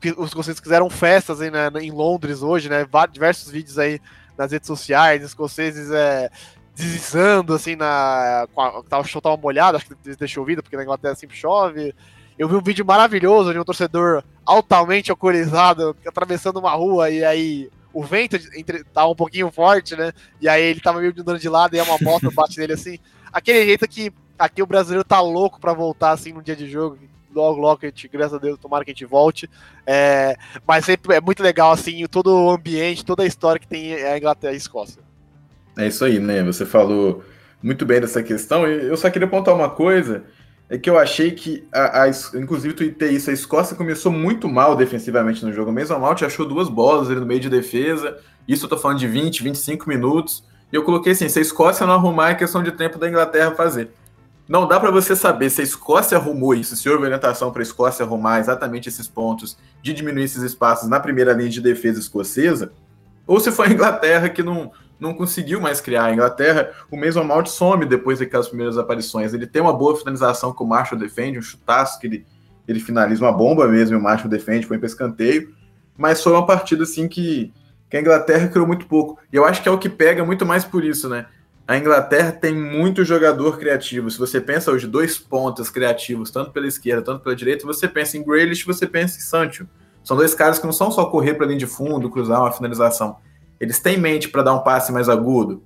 que 0.00 0.10
os 0.18 0.26
escoceses 0.26 0.60
fizeram 0.60 0.90
festas 0.90 1.40
aí, 1.40 1.52
né, 1.52 1.70
em 1.80 1.92
Londres 1.92 2.42
hoje, 2.42 2.68
né? 2.68 2.84
Diversos 3.12 3.48
vídeos 3.52 3.78
aí 3.78 4.00
nas 4.36 4.50
redes 4.50 4.66
sociais, 4.66 5.22
escoceses 5.22 5.88
é, 5.92 6.30
deslizando 6.74 7.54
assim 7.54 7.76
na. 7.76 8.42
A, 8.42 8.82
tava, 8.88 9.04
tava 9.22 9.36
molhado, 9.36 9.76
acho 9.76 9.86
que 9.86 10.16
deixou 10.16 10.42
ouvido, 10.42 10.64
porque 10.64 10.76
na 10.76 10.82
Inglaterra 10.82 11.14
sempre 11.14 11.36
chove. 11.36 11.94
Eu 12.38 12.48
vi 12.48 12.54
um 12.54 12.62
vídeo 12.62 12.84
maravilhoso 12.84 13.52
de 13.52 13.58
um 13.58 13.64
torcedor 13.64 14.22
altamente 14.44 15.10
alcoolizado 15.10 15.96
atravessando 16.06 16.58
uma 16.58 16.72
rua 16.72 17.10
e 17.10 17.24
aí 17.24 17.70
o 17.92 18.02
vento 18.02 18.36
entre, 18.56 18.84
tava 18.84 19.08
um 19.08 19.14
pouquinho 19.14 19.50
forte, 19.50 19.96
né? 19.96 20.12
E 20.40 20.48
aí 20.48 20.62
ele 20.62 20.80
tava 20.80 21.00
meio 21.00 21.12
andando 21.16 21.38
de 21.38 21.48
lado 21.48 21.74
e 21.76 21.80
uma 21.80 21.98
moto 22.00 22.30
bate 22.34 22.58
nele 22.58 22.72
assim. 22.72 22.98
Aquele 23.32 23.64
jeito 23.64 23.86
que 23.88 24.12
aqui 24.38 24.62
o 24.62 24.66
brasileiro 24.66 25.04
tá 25.04 25.20
louco 25.20 25.60
para 25.60 25.72
voltar 25.72 26.12
assim 26.12 26.32
no 26.32 26.42
dia 26.42 26.56
de 26.56 26.68
jogo. 26.68 26.98
Logo, 27.32 27.60
logo, 27.60 27.78
a 27.82 27.86
gente, 27.86 28.08
graças 28.08 28.34
a 28.34 28.38
Deus, 28.38 28.58
tomara 28.58 28.84
que 28.84 28.90
a 28.90 28.94
gente 28.94 29.04
volte. 29.04 29.48
É, 29.86 30.36
mas 30.66 30.84
sempre 30.84 31.14
é 31.14 31.20
muito 31.20 31.44
legal, 31.44 31.70
assim, 31.70 32.04
todo 32.06 32.34
o 32.34 32.50
ambiente, 32.50 33.04
toda 33.04 33.22
a 33.22 33.26
história 33.26 33.60
que 33.60 33.68
tem 33.68 33.94
a 33.94 34.18
Inglaterra 34.18 34.52
e 34.52 34.56
a 34.56 34.56
Escócia. 34.56 35.00
É 35.78 35.86
isso 35.86 36.04
aí, 36.04 36.18
né? 36.18 36.42
Você 36.42 36.66
falou 36.66 37.22
muito 37.62 37.86
bem 37.86 38.00
dessa 38.00 38.20
questão. 38.20 38.66
Eu 38.66 38.96
só 38.96 39.08
queria 39.10 39.28
apontar 39.28 39.54
uma 39.54 39.70
coisa 39.70 40.24
é 40.70 40.78
que 40.78 40.88
eu 40.88 40.96
achei 40.96 41.32
que, 41.32 41.66
a, 41.72 42.04
a, 42.04 42.08
inclusive, 42.36 42.72
tuitei 42.72 43.10
isso, 43.10 43.28
a 43.28 43.32
Escócia 43.32 43.74
começou 43.74 44.12
muito 44.12 44.48
mal 44.48 44.76
defensivamente 44.76 45.44
no 45.44 45.52
jogo. 45.52 45.72
Mesmo 45.72 45.98
mal, 45.98 46.14
te 46.14 46.24
achou 46.24 46.46
duas 46.46 46.68
bolas 46.68 47.10
ali 47.10 47.18
no 47.18 47.26
meio 47.26 47.40
de 47.40 47.50
defesa. 47.50 48.16
Isso 48.46 48.66
eu 48.66 48.68
tô 48.68 48.78
falando 48.78 49.00
de 49.00 49.08
20, 49.08 49.42
25 49.42 49.88
minutos. 49.88 50.44
E 50.72 50.76
eu 50.76 50.84
coloquei 50.84 51.10
assim: 51.10 51.28
se 51.28 51.40
a 51.40 51.42
Escócia 51.42 51.84
não 51.84 51.94
arrumar, 51.94 52.30
é 52.30 52.34
questão 52.36 52.62
de 52.62 52.70
tempo 52.70 52.98
da 52.98 53.08
Inglaterra 53.08 53.50
fazer. 53.56 53.90
Não 54.48 54.66
dá 54.66 54.78
para 54.78 54.92
você 54.92 55.16
saber 55.16 55.50
se 55.50 55.60
a 55.60 55.64
Escócia 55.64 56.16
arrumou 56.16 56.54
isso, 56.54 56.76
se 56.76 56.88
houve 56.88 57.02
orientação 57.02 57.50
para 57.50 57.62
a 57.62 57.64
Escócia 57.64 58.04
arrumar 58.04 58.38
exatamente 58.38 58.88
esses 58.88 59.08
pontos 59.08 59.56
de 59.82 59.92
diminuir 59.92 60.24
esses 60.24 60.42
espaços 60.42 60.88
na 60.88 61.00
primeira 61.00 61.32
linha 61.32 61.50
de 61.50 61.60
defesa 61.60 61.98
escocesa, 61.98 62.72
ou 63.26 63.40
se 63.40 63.50
foi 63.50 63.68
a 63.68 63.70
Inglaterra 63.70 64.28
que 64.28 64.42
não, 64.42 64.72
não 65.00 65.14
conseguiu 65.14 65.60
mais 65.60 65.80
criar. 65.80 66.04
A 66.04 66.12
Inglaterra, 66.12 66.70
o 66.90 66.96
mesmo 66.96 67.24
Mount 67.24 67.46
some 67.46 67.86
depois 67.86 68.18
daquelas 68.18 68.48
primeiras 68.48 68.76
aparições. 68.76 69.32
Ele 69.32 69.46
tem 69.46 69.62
uma 69.62 69.72
boa 69.72 69.96
finalização 69.96 70.52
que 70.52 70.62
o 70.62 70.66
Marshall 70.66 70.98
defende, 70.98 71.38
um 71.38 71.42
chutaço 71.42 71.98
que 71.98 72.06
ele, 72.06 72.26
ele 72.68 72.80
finaliza 72.80 73.24
uma 73.24 73.32
bomba 73.32 73.66
mesmo, 73.66 73.96
e 73.96 73.98
o 73.98 74.02
Marshall 74.02 74.28
defende, 74.28 74.66
põe 74.66 74.78
para 74.78 74.86
escanteio. 74.86 75.54
Mas 75.96 76.22
foi 76.22 76.32
uma 76.32 76.46
partida 76.46 76.84
assim 76.84 77.08
que, 77.08 77.52
que 77.88 77.96
a 77.96 78.00
Inglaterra 78.00 78.48
criou 78.48 78.66
muito 78.66 78.86
pouco. 78.86 79.18
E 79.32 79.36
eu 79.36 79.44
acho 79.44 79.62
que 79.62 79.68
é 79.68 79.72
o 79.72 79.78
que 79.78 79.88
pega 79.88 80.24
muito 80.24 80.44
mais 80.44 80.64
por 80.64 80.84
isso, 80.84 81.08
né? 81.08 81.26
A 81.66 81.78
Inglaterra 81.78 82.32
tem 82.32 82.52
muito 82.52 83.04
jogador 83.04 83.56
criativo. 83.58 84.10
Se 84.10 84.18
você 84.18 84.40
pensa 84.40 84.72
hoje 84.72 84.88
dois 84.88 85.18
pontas 85.18 85.70
criativos, 85.70 86.30
tanto 86.30 86.50
pela 86.50 86.66
esquerda, 86.66 87.02
tanto 87.02 87.22
pela 87.22 87.36
direita, 87.36 87.64
você 87.64 87.86
pensa 87.86 88.16
em 88.16 88.24
Grealish, 88.24 88.64
você 88.64 88.86
pensa 88.86 89.18
em 89.18 89.20
Sancho. 89.20 89.68
São 90.02 90.16
dois 90.16 90.34
caras 90.34 90.58
que 90.58 90.66
não 90.66 90.72
são 90.72 90.90
só 90.90 91.04
correr 91.06 91.34
para 91.34 91.46
linha 91.46 91.58
de 91.58 91.66
fundo, 91.66 92.10
cruzar 92.10 92.40
uma 92.40 92.50
finalização 92.50 93.18
eles 93.60 93.78
têm 93.78 93.98
mente 93.98 94.28
para 94.28 94.42
dar 94.42 94.54
um 94.54 94.60
passe 94.60 94.90
mais 94.90 95.08
agudo. 95.08 95.62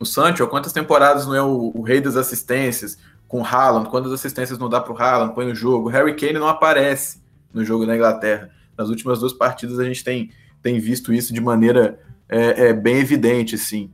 O 0.00 0.06
Sancho, 0.06 0.46
quantas 0.48 0.72
temporadas 0.72 1.26
não 1.26 1.34
é 1.34 1.42
o, 1.42 1.70
o 1.74 1.82
rei 1.82 2.00
das 2.00 2.16
assistências 2.16 2.98
com 3.28 3.42
o 3.42 3.44
Haaland? 3.44 3.90
Quantas 3.90 4.10
assistências 4.10 4.58
não 4.58 4.70
dá 4.70 4.80
para 4.80 4.92
o 4.92 4.96
Haaland? 4.96 5.34
Põe 5.34 5.46
no 5.46 5.54
jogo. 5.54 5.88
O 5.88 5.92
Harry 5.92 6.16
Kane 6.16 6.32
não 6.32 6.48
aparece 6.48 7.22
no 7.52 7.62
jogo 7.62 7.86
da 7.86 7.94
Inglaterra. 7.94 8.50
Nas 8.76 8.88
últimas 8.88 9.20
duas 9.20 9.34
partidas 9.34 9.78
a 9.78 9.84
gente 9.84 10.02
tem, 10.02 10.30
tem 10.62 10.80
visto 10.80 11.12
isso 11.12 11.32
de 11.32 11.40
maneira 11.40 12.00
é, 12.28 12.68
é, 12.68 12.72
bem 12.72 12.96
evidente, 12.96 13.58
sim. 13.58 13.90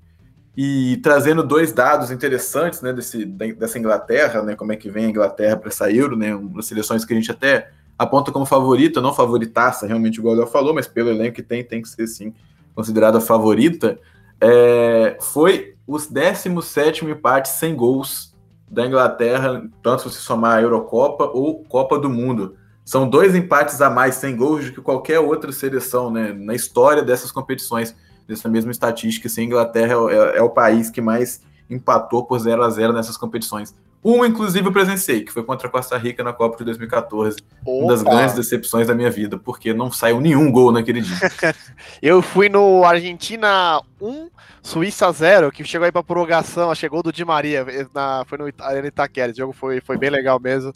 E 0.56 0.98
trazendo 1.02 1.42
dois 1.42 1.72
dados 1.72 2.10
interessantes 2.10 2.80
né, 2.80 2.92
desse, 2.92 3.24
dessa 3.24 3.78
Inglaterra, 3.78 4.42
né, 4.42 4.54
como 4.54 4.72
é 4.72 4.76
que 4.76 4.90
vem 4.90 5.06
a 5.06 5.08
Inglaterra 5.08 5.56
para 5.56 5.68
essa 5.68 5.90
Euro, 5.90 6.16
né, 6.16 6.36
das 6.54 6.66
seleções 6.66 7.04
que 7.04 7.12
a 7.12 7.16
gente 7.16 7.30
até 7.30 7.70
aponta 7.98 8.32
como 8.32 8.46
favorita, 8.46 9.00
não 9.00 9.14
favoritaça, 9.14 9.86
realmente, 9.86 10.18
igual 10.18 10.34
o 10.34 10.38
Léo 10.38 10.46
falou, 10.46 10.74
mas 10.74 10.86
pelo 10.86 11.10
elenco 11.10 11.36
que 11.36 11.42
tem, 11.42 11.62
tem 11.62 11.82
que 11.82 11.88
ser 11.88 12.06
sim 12.06 12.34
considerada 12.80 13.20
favorita, 13.20 13.98
é, 14.40 15.18
foi 15.20 15.74
os 15.86 16.06
17 16.06 17.04
empates 17.04 17.52
sem 17.52 17.76
gols 17.76 18.34
da 18.70 18.86
Inglaterra, 18.86 19.68
tanto 19.82 20.08
se 20.08 20.20
somar 20.20 20.58
a 20.58 20.62
Eurocopa 20.62 21.24
ou 21.24 21.62
Copa 21.64 21.98
do 21.98 22.08
Mundo. 22.08 22.56
São 22.84 23.08
dois 23.08 23.34
empates 23.34 23.80
a 23.82 23.90
mais 23.90 24.14
sem 24.14 24.34
gols 24.34 24.66
do 24.66 24.72
que 24.72 24.80
qualquer 24.80 25.20
outra 25.20 25.52
seleção 25.52 26.10
né, 26.10 26.32
na 26.32 26.54
história 26.54 27.02
dessas 27.02 27.30
competições, 27.30 27.94
dessa 28.26 28.48
mesma 28.48 28.70
estatística. 28.70 29.28
Assim, 29.28 29.42
a 29.42 29.44
Inglaterra 29.44 29.94
é, 30.10 30.38
é 30.38 30.42
o 30.42 30.50
país 30.50 30.88
que 30.88 31.00
mais 31.00 31.42
empatou 31.68 32.24
por 32.24 32.38
0 32.38 32.62
a 32.62 32.70
0 32.70 32.92
nessas 32.92 33.16
competições. 33.16 33.74
Um, 34.02 34.24
inclusive, 34.24 34.66
eu 34.66 34.72
presenciei, 34.72 35.22
que 35.22 35.32
foi 35.32 35.44
contra 35.44 35.68
a 35.68 35.70
Costa 35.70 35.96
Rica 35.98 36.24
na 36.24 36.32
Copa 36.32 36.56
de 36.56 36.64
2014. 36.64 37.36
Opa. 37.62 37.70
Uma 37.70 37.92
das 37.92 38.02
grandes 38.02 38.34
decepções 38.34 38.86
da 38.86 38.94
minha 38.94 39.10
vida, 39.10 39.38
porque 39.38 39.74
não 39.74 39.92
saiu 39.92 40.20
nenhum 40.20 40.50
gol 40.50 40.72
naquele 40.72 41.02
dia. 41.02 41.16
eu 42.00 42.22
fui 42.22 42.48
no 42.48 42.82
Argentina 42.82 43.82
1, 44.00 44.30
Suíça 44.62 45.12
0, 45.12 45.52
que 45.52 45.62
chegou 45.64 45.84
aí 45.84 45.92
pra 45.92 46.02
prorrogação, 46.02 46.74
chegou 46.74 47.02
do 47.02 47.12
Di 47.12 47.26
Maria, 47.26 47.66
na, 47.94 48.24
foi 48.26 48.38
no 48.38 48.50
Arena 48.60 48.88
Itaquera. 48.88 49.30
Esse 49.30 49.38
jogo 49.38 49.52
foi, 49.52 49.82
foi 49.82 49.98
bem 49.98 50.08
legal 50.08 50.40
mesmo. 50.40 50.72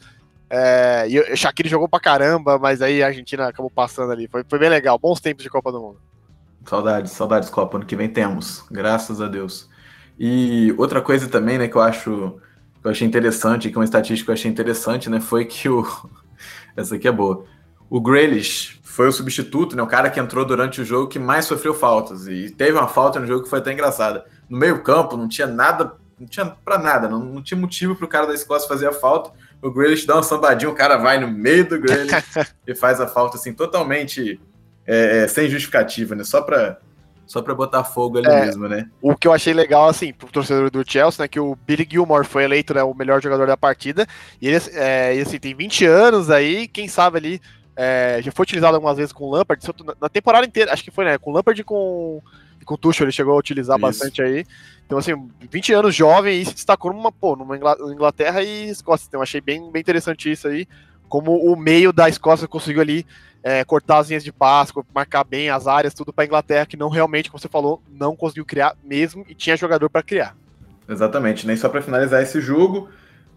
É, 0.50 1.06
e 1.08 1.18
o 1.18 1.36
Shaqiri 1.36 1.68
jogou 1.68 1.88
pra 1.88 1.98
caramba, 1.98 2.58
mas 2.58 2.82
aí 2.82 3.02
a 3.02 3.06
Argentina 3.06 3.48
acabou 3.48 3.70
passando 3.70 4.12
ali. 4.12 4.28
Foi, 4.28 4.44
foi 4.46 4.58
bem 4.58 4.68
legal, 4.68 4.98
bons 4.98 5.18
tempos 5.18 5.42
de 5.42 5.48
Copa 5.48 5.72
do 5.72 5.80
Mundo. 5.80 5.98
Saudades, 6.66 7.12
saudades, 7.12 7.48
Copa. 7.48 7.78
Ano 7.78 7.86
que 7.86 7.96
vem 7.96 8.08
temos, 8.08 8.64
graças 8.70 9.20
a 9.22 9.28
Deus. 9.28 9.68
E 10.18 10.74
outra 10.76 11.00
coisa 11.00 11.26
também, 11.26 11.58
né, 11.58 11.68
que 11.68 11.76
eu 11.76 11.80
acho 11.80 12.38
que 12.84 12.88
eu 12.88 12.90
achei 12.90 13.06
interessante, 13.06 13.70
que 13.70 13.78
uma 13.78 13.84
estatística 13.84 14.26
que 14.26 14.30
eu 14.30 14.34
achei 14.34 14.50
interessante, 14.50 15.08
né, 15.08 15.18
foi 15.18 15.46
que 15.46 15.70
o. 15.70 15.86
Essa 16.76 16.96
aqui 16.96 17.08
é 17.08 17.12
boa. 17.12 17.46
O 17.88 17.98
Grealish 17.98 18.78
foi 18.82 19.08
o 19.08 19.12
substituto, 19.12 19.74
né, 19.74 19.82
o 19.82 19.86
cara 19.86 20.10
que 20.10 20.20
entrou 20.20 20.44
durante 20.44 20.82
o 20.82 20.84
jogo 20.84 21.08
que 21.08 21.18
mais 21.18 21.46
sofreu 21.46 21.72
faltas. 21.72 22.28
E 22.28 22.50
teve 22.50 22.72
uma 22.72 22.86
falta 22.86 23.18
no 23.18 23.26
jogo 23.26 23.44
que 23.44 23.48
foi 23.48 23.60
até 23.60 23.72
engraçada. 23.72 24.26
No 24.50 24.58
meio-campo, 24.58 25.16
não 25.16 25.26
tinha 25.26 25.46
nada, 25.46 25.94
não 26.20 26.26
tinha 26.26 26.44
pra 26.44 26.76
nada, 26.76 27.08
não, 27.08 27.20
não 27.20 27.42
tinha 27.42 27.58
motivo 27.58 27.96
pro 27.96 28.06
cara 28.06 28.26
da 28.26 28.34
Escócia 28.34 28.68
fazer 28.68 28.86
a 28.86 28.92
falta. 28.92 29.32
O 29.62 29.70
Grealish 29.70 30.06
dá 30.06 30.16
uma 30.16 30.22
sambadinha, 30.22 30.70
o 30.70 30.74
cara 30.74 30.98
vai 30.98 31.18
no 31.18 31.28
meio 31.28 31.66
do 31.66 31.80
Grealish 31.80 32.12
e 32.66 32.74
faz 32.74 33.00
a 33.00 33.06
falta, 33.06 33.38
assim, 33.38 33.54
totalmente 33.54 34.38
é, 34.86 35.22
é 35.22 35.28
sem 35.28 35.48
justificativa, 35.48 36.14
né? 36.14 36.22
Só 36.22 36.42
pra, 36.42 36.78
só 37.26 37.40
para 37.40 37.54
botar 37.54 37.84
fogo 37.84 38.18
ali 38.18 38.28
é, 38.28 38.46
mesmo, 38.46 38.68
né? 38.68 38.88
O 39.00 39.16
que 39.16 39.26
eu 39.26 39.32
achei 39.32 39.52
legal, 39.52 39.88
assim, 39.88 40.12
pro 40.12 40.30
torcedor 40.30 40.70
do 40.70 40.88
Chelsea, 40.88 41.22
né, 41.22 41.28
que 41.28 41.40
o 41.40 41.56
Billy 41.66 41.86
Gilmore 41.90 42.26
foi 42.26 42.44
eleito 42.44 42.74
né, 42.74 42.82
o 42.82 42.94
melhor 42.94 43.22
jogador 43.22 43.46
da 43.46 43.56
partida, 43.56 44.06
e 44.40 44.48
ele, 44.48 44.58
é, 44.72 45.20
assim, 45.20 45.38
tem 45.38 45.54
20 45.54 45.86
anos 45.86 46.30
aí, 46.30 46.68
quem 46.68 46.86
sabe 46.88 47.18
ali, 47.18 47.40
é, 47.76 48.20
já 48.22 48.30
foi 48.30 48.44
utilizado 48.44 48.76
algumas 48.76 48.96
vezes 48.96 49.12
com 49.12 49.24
o 49.24 49.30
Lampard, 49.30 49.64
na 50.00 50.08
temporada 50.08 50.46
inteira, 50.46 50.72
acho 50.72 50.84
que 50.84 50.90
foi, 50.90 51.04
né, 51.04 51.18
com 51.18 51.30
o 51.30 51.34
Lampard 51.34 51.60
e 51.60 51.64
com, 51.64 52.22
com 52.64 52.74
o 52.74 52.78
Tuchel, 52.78 53.04
ele 53.04 53.12
chegou 53.12 53.34
a 53.34 53.38
utilizar 53.38 53.76
Isso. 53.76 53.82
bastante 53.86 54.22
aí, 54.22 54.44
então, 54.86 54.98
assim, 54.98 55.14
20 55.50 55.72
anos 55.72 55.94
jovem 55.94 56.40
e 56.40 56.44
se 56.44 56.54
destacou 56.54 56.92
numa, 56.92 57.10
pô, 57.10 57.34
numa 57.34 57.56
Inglaterra 57.56 58.42
e 58.42 58.68
Escócia, 58.68 59.06
então 59.08 59.22
achei 59.22 59.40
bem, 59.40 59.70
bem 59.72 59.80
interessante 59.80 60.30
isso 60.30 60.46
aí, 60.46 60.68
como 61.14 61.36
o 61.36 61.54
meio 61.54 61.92
da 61.92 62.08
Escócia 62.08 62.48
conseguiu 62.48 62.82
ali 62.82 63.06
é, 63.40 63.64
cortar 63.64 63.98
as 63.98 64.08
linhas 64.08 64.24
de 64.24 64.32
passe, 64.32 64.72
marcar 64.92 65.22
bem 65.22 65.48
as 65.48 65.68
áreas, 65.68 65.94
tudo 65.94 66.12
para 66.12 66.24
a 66.24 66.26
Inglaterra, 66.26 66.66
que 66.66 66.76
não 66.76 66.88
realmente, 66.88 67.30
como 67.30 67.40
você 67.40 67.46
falou, 67.46 67.80
não 67.88 68.16
conseguiu 68.16 68.44
criar 68.44 68.74
mesmo 68.82 69.24
e 69.28 69.32
tinha 69.32 69.56
jogador 69.56 69.88
para 69.88 70.02
criar. 70.02 70.36
Exatamente, 70.88 71.46
nem 71.46 71.54
né? 71.54 71.62
só 71.62 71.68
para 71.68 71.80
finalizar 71.80 72.20
esse 72.20 72.40
jogo, 72.40 72.88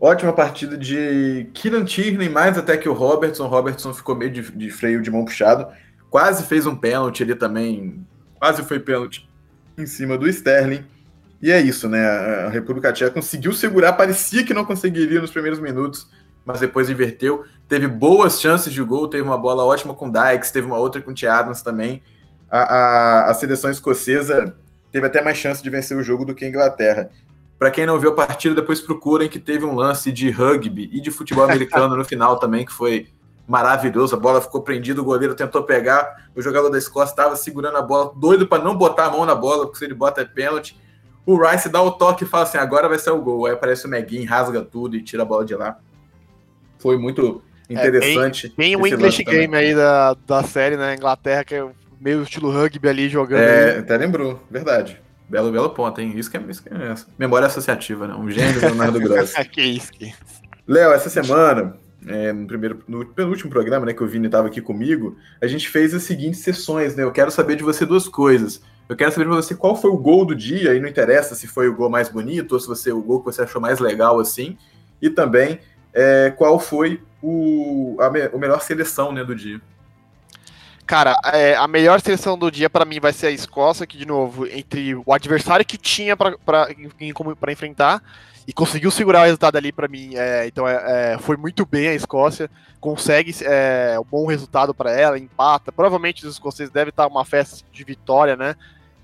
ótima 0.02 0.34
partida 0.34 0.76
de 0.76 1.52
Kieran 1.54 1.86
Tierney, 1.86 2.28
mais 2.30 2.58
até 2.58 2.76
que 2.78 2.90
o 2.90 2.94
Robertson. 2.94 3.46
O 3.46 3.48
Robertson 3.48 3.94
ficou 3.94 4.16
meio 4.16 4.32
de, 4.32 4.52
de 4.52 4.72
freio 4.72 5.00
de 5.00 5.12
mão 5.12 5.24
puxado, 5.24 5.68
quase 6.10 6.48
fez 6.48 6.66
um 6.66 6.76
pênalti 6.76 7.22
ali 7.22 7.36
também, 7.36 8.04
quase 8.40 8.64
foi 8.64 8.80
pênalti 8.80 9.30
em 9.78 9.86
cima 9.86 10.18
do 10.18 10.28
Sterling. 10.28 10.84
E 11.40 11.52
é 11.52 11.62
isso, 11.62 11.88
né? 11.88 12.04
A 12.48 12.50
República 12.50 12.92
Tcheca 12.92 13.12
conseguiu 13.12 13.54
segurar, 13.54 13.94
parecia 13.94 14.44
que 14.44 14.52
não 14.52 14.66
conseguiria 14.66 15.22
nos 15.22 15.30
primeiros 15.30 15.60
minutos, 15.60 16.08
mas 16.44 16.60
depois 16.60 16.90
inverteu. 16.90 17.46
Teve 17.68 17.88
boas 17.88 18.40
chances 18.40 18.72
de 18.72 18.82
gol, 18.82 19.08
teve 19.08 19.24
uma 19.24 19.38
bola 19.38 19.66
ótima 19.66 19.94
com 19.94 20.10
Dykes, 20.10 20.52
teve 20.52 20.68
uma 20.68 20.78
outra 20.78 21.02
com 21.02 21.12
o 21.12 21.30
Adams 21.30 21.62
também. 21.62 22.02
a, 22.50 22.60
a, 22.60 23.32
a 23.32 23.34
seleção 23.34 23.70
escocesa 23.70 24.56
teve 24.92 25.06
até 25.06 25.22
mais 25.22 25.38
chance 25.38 25.62
de 25.62 25.70
vencer 25.70 25.98
o 25.98 26.04
jogo 26.04 26.24
do 26.24 26.34
que 26.34 26.46
a 26.46 26.48
Inglaterra. 26.48 27.10
Para 27.60 27.72
quem 27.72 27.86
não 27.86 28.00
viu 28.00 28.12
a 28.12 28.16
partida, 28.16 28.56
depois 28.56 28.80
procurem 28.80 29.28
que 29.28 29.40
teve 29.40 29.66
um 29.66 29.74
lance 29.74 30.12
de 30.12 30.30
rugby 30.30 30.90
e 30.94 31.02
de 31.02 31.10
futebol 31.12 31.44
americano 31.44 31.96
no 31.96 32.06
final 32.06 32.38
também, 32.40 32.66
que 32.66 32.72
foi 32.72 33.08
maravilhoso. 33.48 34.16
A 34.16 34.20
bola 34.20 34.40
ficou 34.40 34.62
prendida, 34.62 35.02
o 35.02 35.04
goleiro 35.04 35.34
tentou 35.34 35.64
pegar, 35.64 36.30
o 36.36 36.42
jogador 36.42 36.70
da 36.70 36.78
Escócia 36.78 37.12
estava 37.12 37.36
segurando 37.36 37.78
a 37.78 37.82
bola, 37.82 38.14
doido 38.16 38.48
para 38.48 38.64
não 38.64 38.78
botar 38.78 39.06
a 39.06 39.12
mão 39.12 39.26
na 39.26 39.34
bola, 39.34 39.66
porque 39.66 39.80
se 39.80 39.86
ele 39.86 39.96
bota 39.96 40.22
é 40.22 40.26
pênalti. 40.26 40.80
O 41.26 41.36
Rice 41.36 41.68
dá 41.68 41.82
o 41.82 41.92
toque 41.92 42.24
e 42.24 42.28
fala 42.28 42.44
assim: 42.44 42.58
agora 42.58 42.88
vai 42.88 43.00
ser 43.00 43.10
o 43.10 43.22
gol. 43.22 43.48
Aí 43.48 43.54
aparece 43.54 43.86
o 43.86 43.90
Meguin, 43.90 44.24
rasga 44.24 44.62
tudo 44.62 44.96
e 44.96 45.04
tira 45.04 45.24
a 45.24 45.26
bola 45.26 45.44
de 45.44 45.56
lá. 45.56 45.78
Foi 46.80 46.98
muito 46.98 47.42
interessante. 47.70 48.48
É, 48.48 48.52
bem, 48.58 48.76
o 48.76 48.86
English 48.86 49.24
Game 49.24 49.56
aí 49.56 49.76
da, 49.76 50.16
da 50.26 50.44
série, 50.44 50.78
né? 50.78 50.96
Inglaterra, 50.96 51.44
que 51.44 51.56
é 51.56 51.66
meio 52.00 52.24
estilo 52.24 52.52
rugby 52.52 52.88
ali 52.88 53.10
jogando. 53.10 53.42
É, 53.42 53.80
até 53.80 53.98
lembrou, 53.98 54.42
verdade. 54.50 55.00
Belo, 55.30 55.52
belo 55.52 55.70
ponto, 55.72 56.00
hein? 56.00 56.14
Isso 56.16 56.32
que 56.32 56.38
é, 56.38 56.42
isso 56.48 56.64
que 56.64 56.70
é 56.70 56.96
memória 57.18 57.48
associativa, 57.48 58.08
né? 58.08 58.16
Um 58.16 58.30
gênio 58.32 58.54
do 58.54 58.62
Leonardo 58.62 59.00
Gross. 59.00 59.34
que 59.52 59.62
isso, 59.62 59.92
que 59.92 60.14
Léo, 60.66 60.92
essa 60.92 61.10
semana, 61.10 61.78
é, 62.06 62.32
no, 62.32 62.48
primeiro, 62.48 62.84
no 62.88 63.06
penúltimo 63.06 63.50
programa, 63.50 63.86
né, 63.86 63.94
que 63.94 64.04
o 64.04 64.08
Vini 64.08 64.26
estava 64.26 64.48
aqui 64.48 64.62
comigo, 64.62 65.18
a 65.42 65.48
gente 65.48 65.70
fez 65.70 65.94
as 65.94 66.04
seguintes 66.04 66.42
sessões, 66.42 66.96
né? 66.96 67.04
Eu 67.04 67.12
quero 67.12 67.32
saber 67.32 67.56
de 67.56 67.64
você 67.64 67.86
duas 67.86 68.08
coisas. 68.08 68.62
Eu 68.88 68.96
quero 68.96 69.12
saber 69.12 69.26
de 69.26 69.36
você 69.36 69.54
qual 69.54 69.76
foi 69.76 69.92
o 69.92 69.98
gol 69.98 70.26
do 70.26 70.36
dia, 70.36 70.74
e 70.74 70.80
não 70.80 70.88
interessa 70.88 71.36
se 71.36 71.48
foi 71.48 71.68
o 71.68 71.76
gol 71.76 71.90
mais 71.90 72.08
bonito 72.10 72.54
ou 72.54 72.60
se 72.60 72.68
você 72.68 72.92
o 72.92 73.02
gol 73.02 73.20
que 73.20 73.26
você 73.26 73.42
achou 73.42 73.62
mais 73.62 73.80
legal 73.80 74.20
assim. 74.20 74.58
E 75.02 75.10
também 75.10 75.60
é, 75.94 76.34
qual 76.38 76.60
foi 76.60 77.02
o, 77.22 77.98
a, 78.00 78.10
me, 78.10 78.28
melhor 78.38 78.62
seleção 78.62 79.12
né, 79.12 79.24
do 79.24 79.36
dia. 79.36 79.62
Cara, 80.86 81.20
é, 81.34 81.54
a 81.56 81.68
melhor 81.68 82.00
seleção 82.00 82.38
do 82.38 82.50
dia 82.50 82.70
para 82.70 82.86
mim 82.86 83.00
vai 83.00 83.12
ser 83.12 83.28
a 83.28 83.32
Escócia, 83.32 83.86
que 83.86 83.98
de 83.98 84.06
novo, 84.06 84.48
entre 84.48 84.96
o 84.96 85.12
adversário 85.12 85.66
que 85.66 85.78
tinha 85.78 86.16
para 86.16 87.52
enfrentar 87.52 88.02
e 88.48 88.54
conseguiu 88.54 88.90
segurar 88.90 89.22
o 89.22 89.26
resultado 89.26 89.58
ali 89.58 89.74
para 89.74 89.90
mim. 89.90 90.12
É, 90.16 90.48
então 90.48 90.66
é, 90.66 91.16
é, 91.16 91.18
foi 91.18 91.36
muito 91.36 91.66
bem 91.66 91.90
a 91.90 91.94
Escócia, 91.94 92.50
consegue 92.80 93.36
é, 93.42 93.98
um 94.00 94.06
bom 94.06 94.26
resultado 94.28 94.74
para 94.74 94.92
ela, 94.92 95.20
empata. 95.20 95.74
Provavelmente 95.74 96.26
os 96.26 96.36
escoceses 96.36 96.72
devem 96.72 96.90
estar 96.90 97.06
uma 97.06 97.26
festa 97.26 97.66
de 97.70 97.84
vitória, 97.84 98.38
né? 98.38 98.56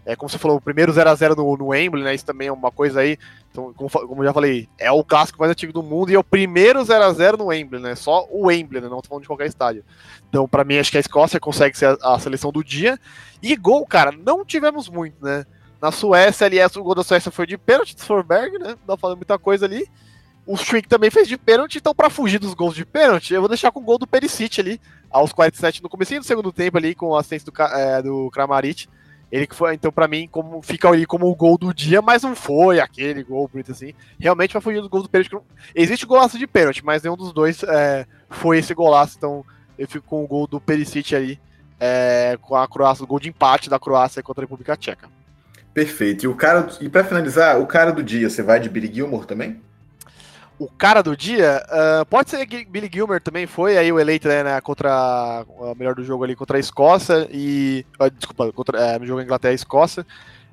É, 0.05 0.15
como 0.15 0.29
você 0.29 0.37
falou, 0.37 0.57
o 0.57 0.61
primeiro 0.61 0.91
0 0.91 1.09
a 1.09 1.15
0 1.15 1.35
no, 1.35 1.57
no 1.57 1.67
Wembley, 1.67 2.03
né? 2.03 2.13
Isso 2.13 2.25
também 2.25 2.49
é 2.49 2.51
uma 2.51 2.71
coisa 2.71 2.99
aí. 2.99 3.17
Então, 3.51 3.73
como, 3.73 3.89
como 3.89 4.21
eu 4.21 4.25
já 4.27 4.33
falei, 4.33 4.67
é 4.77 4.91
o 4.91 5.03
clássico 5.03 5.39
mais 5.39 5.51
antigo 5.51 5.71
do 5.71 5.81
mundo 5.81 6.11
e 6.11 6.15
é 6.15 6.19
o 6.19 6.23
primeiro 6.23 6.83
0 6.83 7.03
a 7.03 7.13
0 7.13 7.37
no 7.37 7.45
Wembley, 7.45 7.81
né? 7.81 7.95
Só 7.95 8.27
o 8.29 8.47
Wembley, 8.47 8.81
né? 8.81 8.89
Não 8.89 9.01
tô 9.01 9.07
falando 9.07 9.21
de 9.21 9.27
qualquer 9.27 9.47
estádio. 9.47 9.83
Então, 10.27 10.47
para 10.47 10.65
mim, 10.65 10.77
acho 10.77 10.91
que 10.91 10.97
a 10.97 10.99
Escócia 10.99 11.39
consegue 11.39 11.77
ser 11.77 11.97
a, 12.01 12.15
a, 12.15 12.19
seleção 12.19 12.51
do 12.51 12.63
dia. 12.63 12.99
E 13.41 13.55
gol, 13.55 13.85
cara, 13.85 14.11
não 14.11 14.43
tivemos 14.43 14.89
muito, 14.89 15.23
né? 15.23 15.45
Na 15.81 15.91
Suécia, 15.91 16.45
ali, 16.45 16.57
o 16.61 16.83
gol 16.83 16.95
da 16.95 17.03
Suécia 17.03 17.31
foi 17.31 17.47
de 17.47 17.57
pênalti 17.57 17.95
de 17.95 18.03
Forberg, 18.03 18.57
né? 18.59 18.75
Não 18.87 18.97
falando 18.97 19.17
muita 19.17 19.37
coisa 19.39 19.65
ali. 19.65 19.87
O 20.45 20.55
Strick 20.55 20.89
também 20.89 21.09
fez 21.09 21.27
de 21.27 21.37
pênalti, 21.37 21.77
então 21.77 21.95
para 21.95 22.09
fugir 22.09 22.37
dos 22.37 22.53
gols 22.53 22.75
de 22.75 22.85
pênalti, 22.85 23.33
eu 23.33 23.39
vou 23.39 23.47
deixar 23.47 23.71
com 23.71 23.79
o 23.79 23.83
gol 23.83 23.97
do 23.97 24.05
Perisic 24.05 24.59
ali, 24.59 24.81
aos 25.09 25.31
47 25.31 25.81
no 25.81 25.87
começo 25.87 26.19
do 26.19 26.25
segundo 26.25 26.51
tempo 26.51 26.77
ali, 26.77 26.93
com 26.93 27.15
a 27.15 27.21
assistência 27.21 27.49
do, 27.49 27.61
é, 27.61 28.01
do 28.01 28.29
Kramaric. 28.29 28.89
Ele 29.33 29.47
que 29.47 29.55
foi, 29.55 29.73
então, 29.73 29.91
para 29.91 30.07
mim, 30.07 30.29
como 30.31 30.61
fica 30.61 30.87
ali 30.87 31.07
como 31.07 31.25
o 31.25 31.35
gol 31.35 31.57
do 31.57 31.73
dia, 31.73 32.03
mas 32.03 32.21
não 32.21 32.35
foi 32.35 32.79
aquele 32.79 33.23
gol 33.23 33.47
bonito 33.47 33.71
assim. 33.71 33.91
Realmente 34.19 34.53
vai 34.53 34.61
fugir 34.61 34.79
do 34.79 34.87
gol 34.87 35.01
do 35.01 35.09
pênalti. 35.09 35.35
Existe 35.73 36.05
golaço 36.05 36.37
de 36.37 36.45
pênalti, 36.45 36.85
mas 36.85 37.01
nenhum 37.01 37.17
dos 37.17 37.33
dois 37.33 37.63
é, 37.63 38.05
foi 38.29 38.59
esse 38.59 38.75
golaço. 38.75 39.15
Então, 39.17 39.43
eu 39.75 39.87
fico 39.87 40.05
com 40.05 40.23
o 40.23 40.27
gol 40.27 40.45
do 40.45 40.61
Perisic 40.61 41.15
aí, 41.15 41.39
é, 41.79 42.37
com 42.43 42.55
a 42.55 42.67
Croácia, 42.67 43.03
o 43.03 43.07
gol 43.07 43.19
de 43.19 43.29
empate 43.29 43.71
da 43.71 43.79
Croácia 43.79 44.21
contra 44.21 44.43
a 44.43 44.45
República 44.45 44.77
Tcheca. 44.77 45.09
Perfeito. 45.73 46.25
E 46.25 46.27
o 46.27 46.35
cara, 46.35 46.69
e 46.79 46.87
para 46.87 47.03
finalizar, 47.03 47.59
o 47.59 47.65
cara 47.65 47.91
do 47.91 48.03
dia, 48.03 48.29
você 48.29 48.43
vai 48.43 48.59
de 48.59 48.69
Billy 48.69 48.93
Gilmore 48.93 49.25
também? 49.25 49.59
O 50.63 50.69
cara 50.77 51.01
do 51.01 51.15
dia, 51.15 51.63
uh, 51.67 52.05
pode 52.05 52.29
ser 52.29 52.45
que 52.45 52.65
Billy 52.65 52.89
Gilmer 52.91 53.21
também 53.21 53.45
foi 53.45 53.77
aí 53.77 53.91
o 53.91 53.99
eleito 53.99 54.27
né, 54.27 54.59
contra 54.61 55.45
o 55.47 55.75
melhor 55.75 55.95
do 55.95 56.03
jogo 56.03 56.23
ali 56.23 56.35
contra 56.35 56.57
a 56.57 56.59
Escócia 56.59 57.27
e 57.31 57.85
uh, 57.99 58.09
desculpa, 58.09 58.51
contra, 58.51 58.79
é, 58.79 58.99
no 58.99 59.05
jogo 59.05 59.21
Inglaterra 59.21 59.51
e 59.51 59.55
Escócia. 59.55 60.05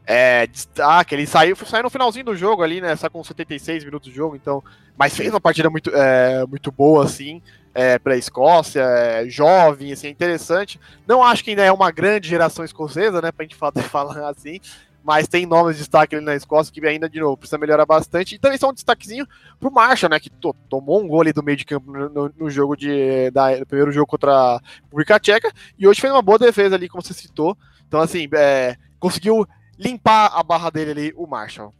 É, 0.07 0.47
destaque, 0.47 1.15
ele 1.15 1.27
saiu, 1.27 1.55
saiu 1.55 1.85
no 1.85 1.91
finalzinho 1.91 2.25
do 2.25 2.35
jogo 2.35 2.63
ali, 2.63 2.81
né? 2.81 2.97
Só 2.97 3.09
com 3.09 3.23
76 3.23 3.85
minutos 3.85 4.09
de 4.11 4.17
jogo, 4.17 4.35
então. 4.35 4.63
Mas 4.97 5.15
fez 5.15 5.31
uma 5.31 5.41
partida 5.41 5.71
muito, 5.71 5.91
é, 5.95 6.45
muito 6.47 6.73
boa, 6.73 7.05
assim, 7.05 7.41
é, 7.73 7.99
para 7.99 8.15
a 8.15 8.17
Escócia, 8.17 8.81
é, 8.83 9.29
jovem, 9.29 9.93
assim, 9.93 10.09
interessante. 10.09 10.81
Não 11.07 11.23
acho 11.23 11.45
que 11.45 11.51
ainda 11.51 11.65
é 11.65 11.71
uma 11.71 11.93
grande 11.93 12.29
geração 12.29 12.65
escocesa, 12.65 13.23
né? 13.23 13.31
Pra 13.31 13.45
gente 13.45 13.55
falar 13.89 14.29
assim, 14.29 14.61
mas 15.03 15.27
tem 15.27 15.47
nomes 15.47 15.77
de 15.77 15.83
destaque 15.83 16.15
ali 16.15 16.25
na 16.25 16.35
Escócia 16.35 16.73
que 16.73 16.87
ainda, 16.87 17.09
de 17.09 17.21
novo, 17.21 17.37
precisa 17.37 17.59
melhorar 17.59 17.87
bastante. 17.87 18.35
E 18.35 18.39
também 18.39 18.59
só 18.59 18.71
um 18.71 18.73
destaquezinho 18.73 19.27
pro 19.59 19.71
Marshall, 19.71 20.11
né, 20.11 20.21
que 20.21 20.31
to 20.31 20.55
tomou 20.69 21.03
um 21.03 21.09
gol 21.09 21.23
ali 21.23 21.33
do 21.33 21.43
meio 21.43 21.57
de 21.57 21.65
campo 21.65 21.91
no, 21.91 22.33
no 22.37 22.51
jogo 22.51 22.77
de, 22.77 23.31
da, 23.31 23.57
no 23.59 23.67
primeiro 23.67 23.93
jogo 23.93 24.07
contra 24.07 24.33
a 24.33 24.61
República 24.85 25.19
Tcheca, 25.19 25.53
e 25.79 25.87
hoje 25.87 26.01
fez 26.01 26.13
uma 26.13 26.23
boa 26.23 26.39
defesa 26.39 26.75
ali, 26.75 26.89
como 26.89 27.03
você 27.03 27.15
citou. 27.15 27.57
Então, 27.87 28.01
assim, 28.01 28.29
é, 28.35 28.77
conseguiu 28.99 29.47
limpar 29.79 30.33
a 30.35 30.43
barra 30.43 30.71
dele 30.71 30.91
ali, 30.91 31.13
o 31.17 31.27
Marshall. 31.27 31.75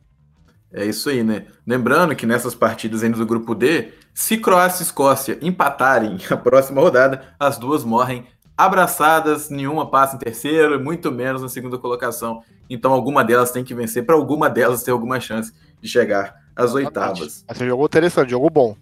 É 0.73 0.85
isso 0.85 1.11
aí, 1.11 1.23
né? 1.23 1.47
Lembrando 1.67 2.15
que 2.15 2.27
nessas 2.27 2.55
partidas 2.55 3.03
ainda 3.03 3.19
do 3.19 3.27
grupo 3.27 3.55
D, 3.55 3.93
se 4.15 4.39
Croácia 4.39 4.83
e 4.83 4.87
Escócia 4.87 5.39
empatarem 5.43 6.17
a 6.31 6.37
próxima 6.37 6.81
rodada, 6.81 7.35
as 7.39 7.59
duas 7.59 7.85
morrem 7.85 8.27
abraçadas, 8.65 9.51
nenhuma 9.51 9.91
passa 9.91 10.17
em 10.17 10.19
terceiro, 10.19 10.83
muito 10.83 11.11
menos 11.11 11.43
na 11.43 11.49
segunda 11.49 11.79
colocação. 11.79 12.43
Então 12.69 12.93
alguma 12.93 13.25
delas 13.25 13.51
tem 13.51 13.65
que 13.65 13.75
vencer 13.75 14.05
para 14.05 14.15
alguma 14.15 14.49
delas 14.49 14.83
ter 14.83 14.91
alguma 14.91 15.19
chance 15.19 15.53
de 15.81 15.89
chegar 15.89 16.35
às 16.55 16.75
oitavas. 16.75 17.45
Vai 17.47 17.57
ser 17.57 17.65
um 17.65 17.69
jogo 17.69 17.87
interessante, 17.87 18.31
jogo 18.31 18.51
bom. 18.51 18.77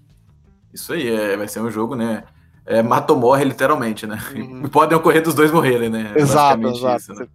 Isso 0.72 0.92
aí, 0.92 1.08
é, 1.08 1.36
vai 1.36 1.48
ser 1.48 1.60
um 1.60 1.70
jogo, 1.70 1.94
né? 1.94 2.24
É, 2.66 2.82
mata 2.82 3.14
ou 3.14 3.18
morre, 3.18 3.44
literalmente, 3.44 4.06
né? 4.06 4.18
Uhum. 4.34 4.62
Podem 4.68 4.96
ocorrer 4.96 5.22
dos 5.22 5.34
dois 5.34 5.50
morrerem, 5.50 5.88
né? 5.88 6.12
Exato, 6.14 6.68
exato. 6.68 6.96
Isso, 6.98 7.14
né? 7.14 7.26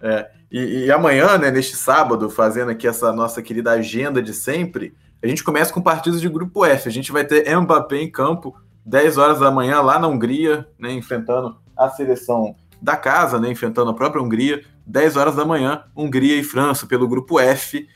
é, 0.00 0.30
e, 0.50 0.84
e, 0.84 0.92
amanhã, 0.92 1.36
né, 1.36 1.50
neste 1.50 1.76
sábado, 1.76 2.30
fazendo 2.30 2.70
aqui 2.70 2.86
essa 2.86 3.12
nossa 3.12 3.42
querida 3.42 3.72
agenda 3.72 4.22
de 4.22 4.32
sempre, 4.32 4.94
a 5.22 5.26
gente 5.26 5.44
começa 5.44 5.72
com 5.72 5.80
partidos 5.80 6.20
de 6.20 6.28
grupo 6.28 6.64
F. 6.64 6.88
A 6.88 6.92
gente 6.92 7.12
vai 7.12 7.24
ter 7.24 7.54
Mbappé 7.54 7.96
em 7.96 8.10
campo, 8.10 8.54
10 8.84 9.18
horas 9.18 9.40
da 9.40 9.50
manhã, 9.50 9.80
lá 9.80 9.98
na 9.98 10.08
Hungria, 10.08 10.66
né, 10.78 10.90
enfrentando 10.92 11.56
a 11.76 11.88
seleção 11.88 12.54
da 12.80 12.96
casa, 12.96 13.38
né, 13.38 13.50
enfrentando 13.50 13.90
a 13.90 13.94
própria 13.94 14.20
Hungria, 14.20 14.64
10 14.86 15.16
horas 15.16 15.36
da 15.36 15.44
manhã, 15.44 15.84
Hungria 15.96 16.36
e 16.36 16.42
França 16.42 16.86
pelo 16.86 17.06
grupo 17.06 17.38
F. 17.38 17.88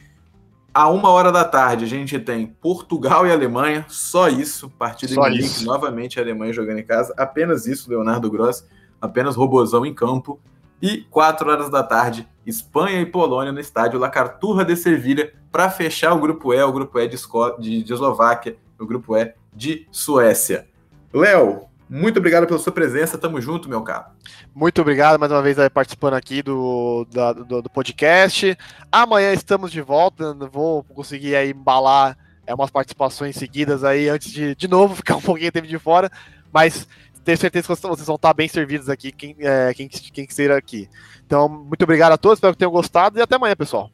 A 0.72 0.88
uma 0.88 1.08
hora 1.10 1.32
da 1.32 1.44
tarde 1.44 1.84
a 1.84 1.88
gente 1.88 2.18
tem 2.18 2.46
Portugal 2.46 3.26
e 3.26 3.32
Alemanha, 3.32 3.84
só 3.88 4.28
isso, 4.28 4.70
partida 4.70 5.14
só 5.14 5.26
em 5.26 5.30
Munique, 5.30 5.64
novamente 5.64 6.18
a 6.18 6.22
Alemanha 6.22 6.52
jogando 6.52 6.78
em 6.78 6.84
casa, 6.84 7.12
apenas 7.16 7.66
isso, 7.66 7.90
Leonardo 7.90 8.30
Gross, 8.30 8.64
apenas 9.00 9.34
robozão 9.34 9.84
em 9.84 9.94
campo. 9.94 10.38
E 10.80 10.98
4 11.10 11.50
horas 11.50 11.70
da 11.70 11.82
tarde, 11.82 12.28
Espanha 12.44 13.00
e 13.00 13.06
Polônia 13.06 13.50
no 13.50 13.58
estádio 13.58 13.98
La 13.98 14.10
Carturra 14.10 14.62
de 14.62 14.76
Sevilha 14.76 15.32
para 15.50 15.70
fechar 15.70 16.12
o 16.12 16.20
grupo 16.20 16.52
E, 16.52 16.62
o 16.62 16.72
grupo 16.72 17.00
E 17.00 17.08
de, 17.08 17.14
Esco 17.14 17.58
de, 17.58 17.82
de 17.82 17.92
Eslováquia, 17.94 18.58
o 18.78 18.84
grupo 18.84 19.16
E 19.16 19.32
de 19.54 19.86
Suécia. 19.90 20.68
Léo, 21.12 21.62
muito 21.88 22.18
obrigado 22.18 22.46
pela 22.46 22.58
sua 22.58 22.72
presença, 22.72 23.16
tamo 23.16 23.40
junto, 23.40 23.68
meu 23.68 23.82
caro. 23.82 24.06
Muito 24.54 24.80
obrigado 24.80 25.20
mais 25.20 25.30
uma 25.30 25.40
vez 25.40 25.56
participando 25.72 26.14
aqui 26.14 26.42
do, 26.42 27.06
da, 27.12 27.32
do, 27.32 27.62
do, 27.62 27.70
podcast. 27.70 28.58
Amanhã 28.90 29.32
estamos 29.32 29.70
de 29.70 29.80
volta, 29.80 30.34
vou 30.50 30.82
conseguir 30.82 31.36
aí 31.36 31.50
embalar 31.50 32.18
é, 32.44 32.52
umas 32.52 32.70
participações 32.70 33.36
seguidas 33.36 33.84
aí 33.84 34.08
antes 34.08 34.32
de 34.32 34.54
de 34.56 34.66
novo 34.66 34.96
ficar 34.96 35.16
um 35.16 35.22
pouquinho 35.22 35.52
tempo 35.52 35.68
de 35.68 35.78
fora, 35.78 36.10
mas 36.52 36.88
tenho 37.24 37.38
certeza 37.38 37.66
que 37.66 37.74
vocês 37.74 38.06
vão 38.06 38.16
estar 38.16 38.34
bem 38.34 38.48
servidos 38.48 38.88
aqui, 38.88 39.12
quem, 39.12 39.36
é, 39.40 39.72
quem, 39.74 39.88
quem 39.88 40.26
quiser 40.26 40.50
aqui. 40.52 40.88
Então, 41.24 41.48
muito 41.48 41.82
obrigado 41.82 42.12
a 42.12 42.16
todos, 42.16 42.38
espero 42.38 42.52
que 42.52 42.58
tenham 42.58 42.70
gostado 42.70 43.18
e 43.18 43.22
até 43.22 43.34
amanhã, 43.36 43.54
pessoal. 43.56 43.90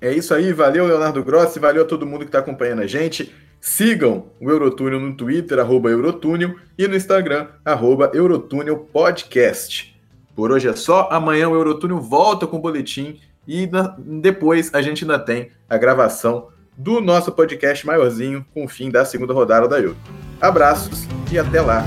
É 0.00 0.12
isso 0.12 0.34
aí, 0.34 0.52
valeu 0.52 0.86
Leonardo 0.86 1.22
Grossi, 1.24 1.58
valeu 1.58 1.82
a 1.82 1.86
todo 1.86 2.06
mundo 2.06 2.20
que 2.20 2.26
está 2.26 2.40
acompanhando 2.40 2.82
a 2.82 2.86
gente. 2.86 3.34
Sigam 3.66 4.26
o 4.40 4.48
Eurotúnel 4.48 5.00
no 5.00 5.12
Twitter, 5.16 5.58
arroba 5.58 5.90
Eurotúnel, 5.90 6.54
e 6.78 6.86
no 6.86 6.94
Instagram, 6.94 7.48
arroba 7.64 8.12
Eurotúnel 8.14 8.78
Podcast. 8.78 10.00
Por 10.36 10.52
hoje 10.52 10.68
é 10.68 10.76
só, 10.76 11.08
amanhã 11.10 11.48
o 11.48 11.54
Eurotúnel 11.56 12.00
volta 12.00 12.46
com 12.46 12.58
o 12.58 12.60
boletim 12.60 13.18
e 13.44 13.66
na, 13.66 13.96
depois 13.98 14.72
a 14.72 14.80
gente 14.80 15.02
ainda 15.02 15.18
tem 15.18 15.50
a 15.68 15.76
gravação 15.76 16.46
do 16.76 17.00
nosso 17.00 17.32
podcast 17.32 17.84
maiorzinho 17.84 18.46
com 18.54 18.64
o 18.64 18.68
fim 18.68 18.88
da 18.88 19.04
segunda 19.04 19.34
rodada 19.34 19.66
da 19.66 19.80
Euro. 19.80 19.96
Abraços 20.40 21.04
e 21.32 21.36
até 21.36 21.60
lá! 21.60 21.84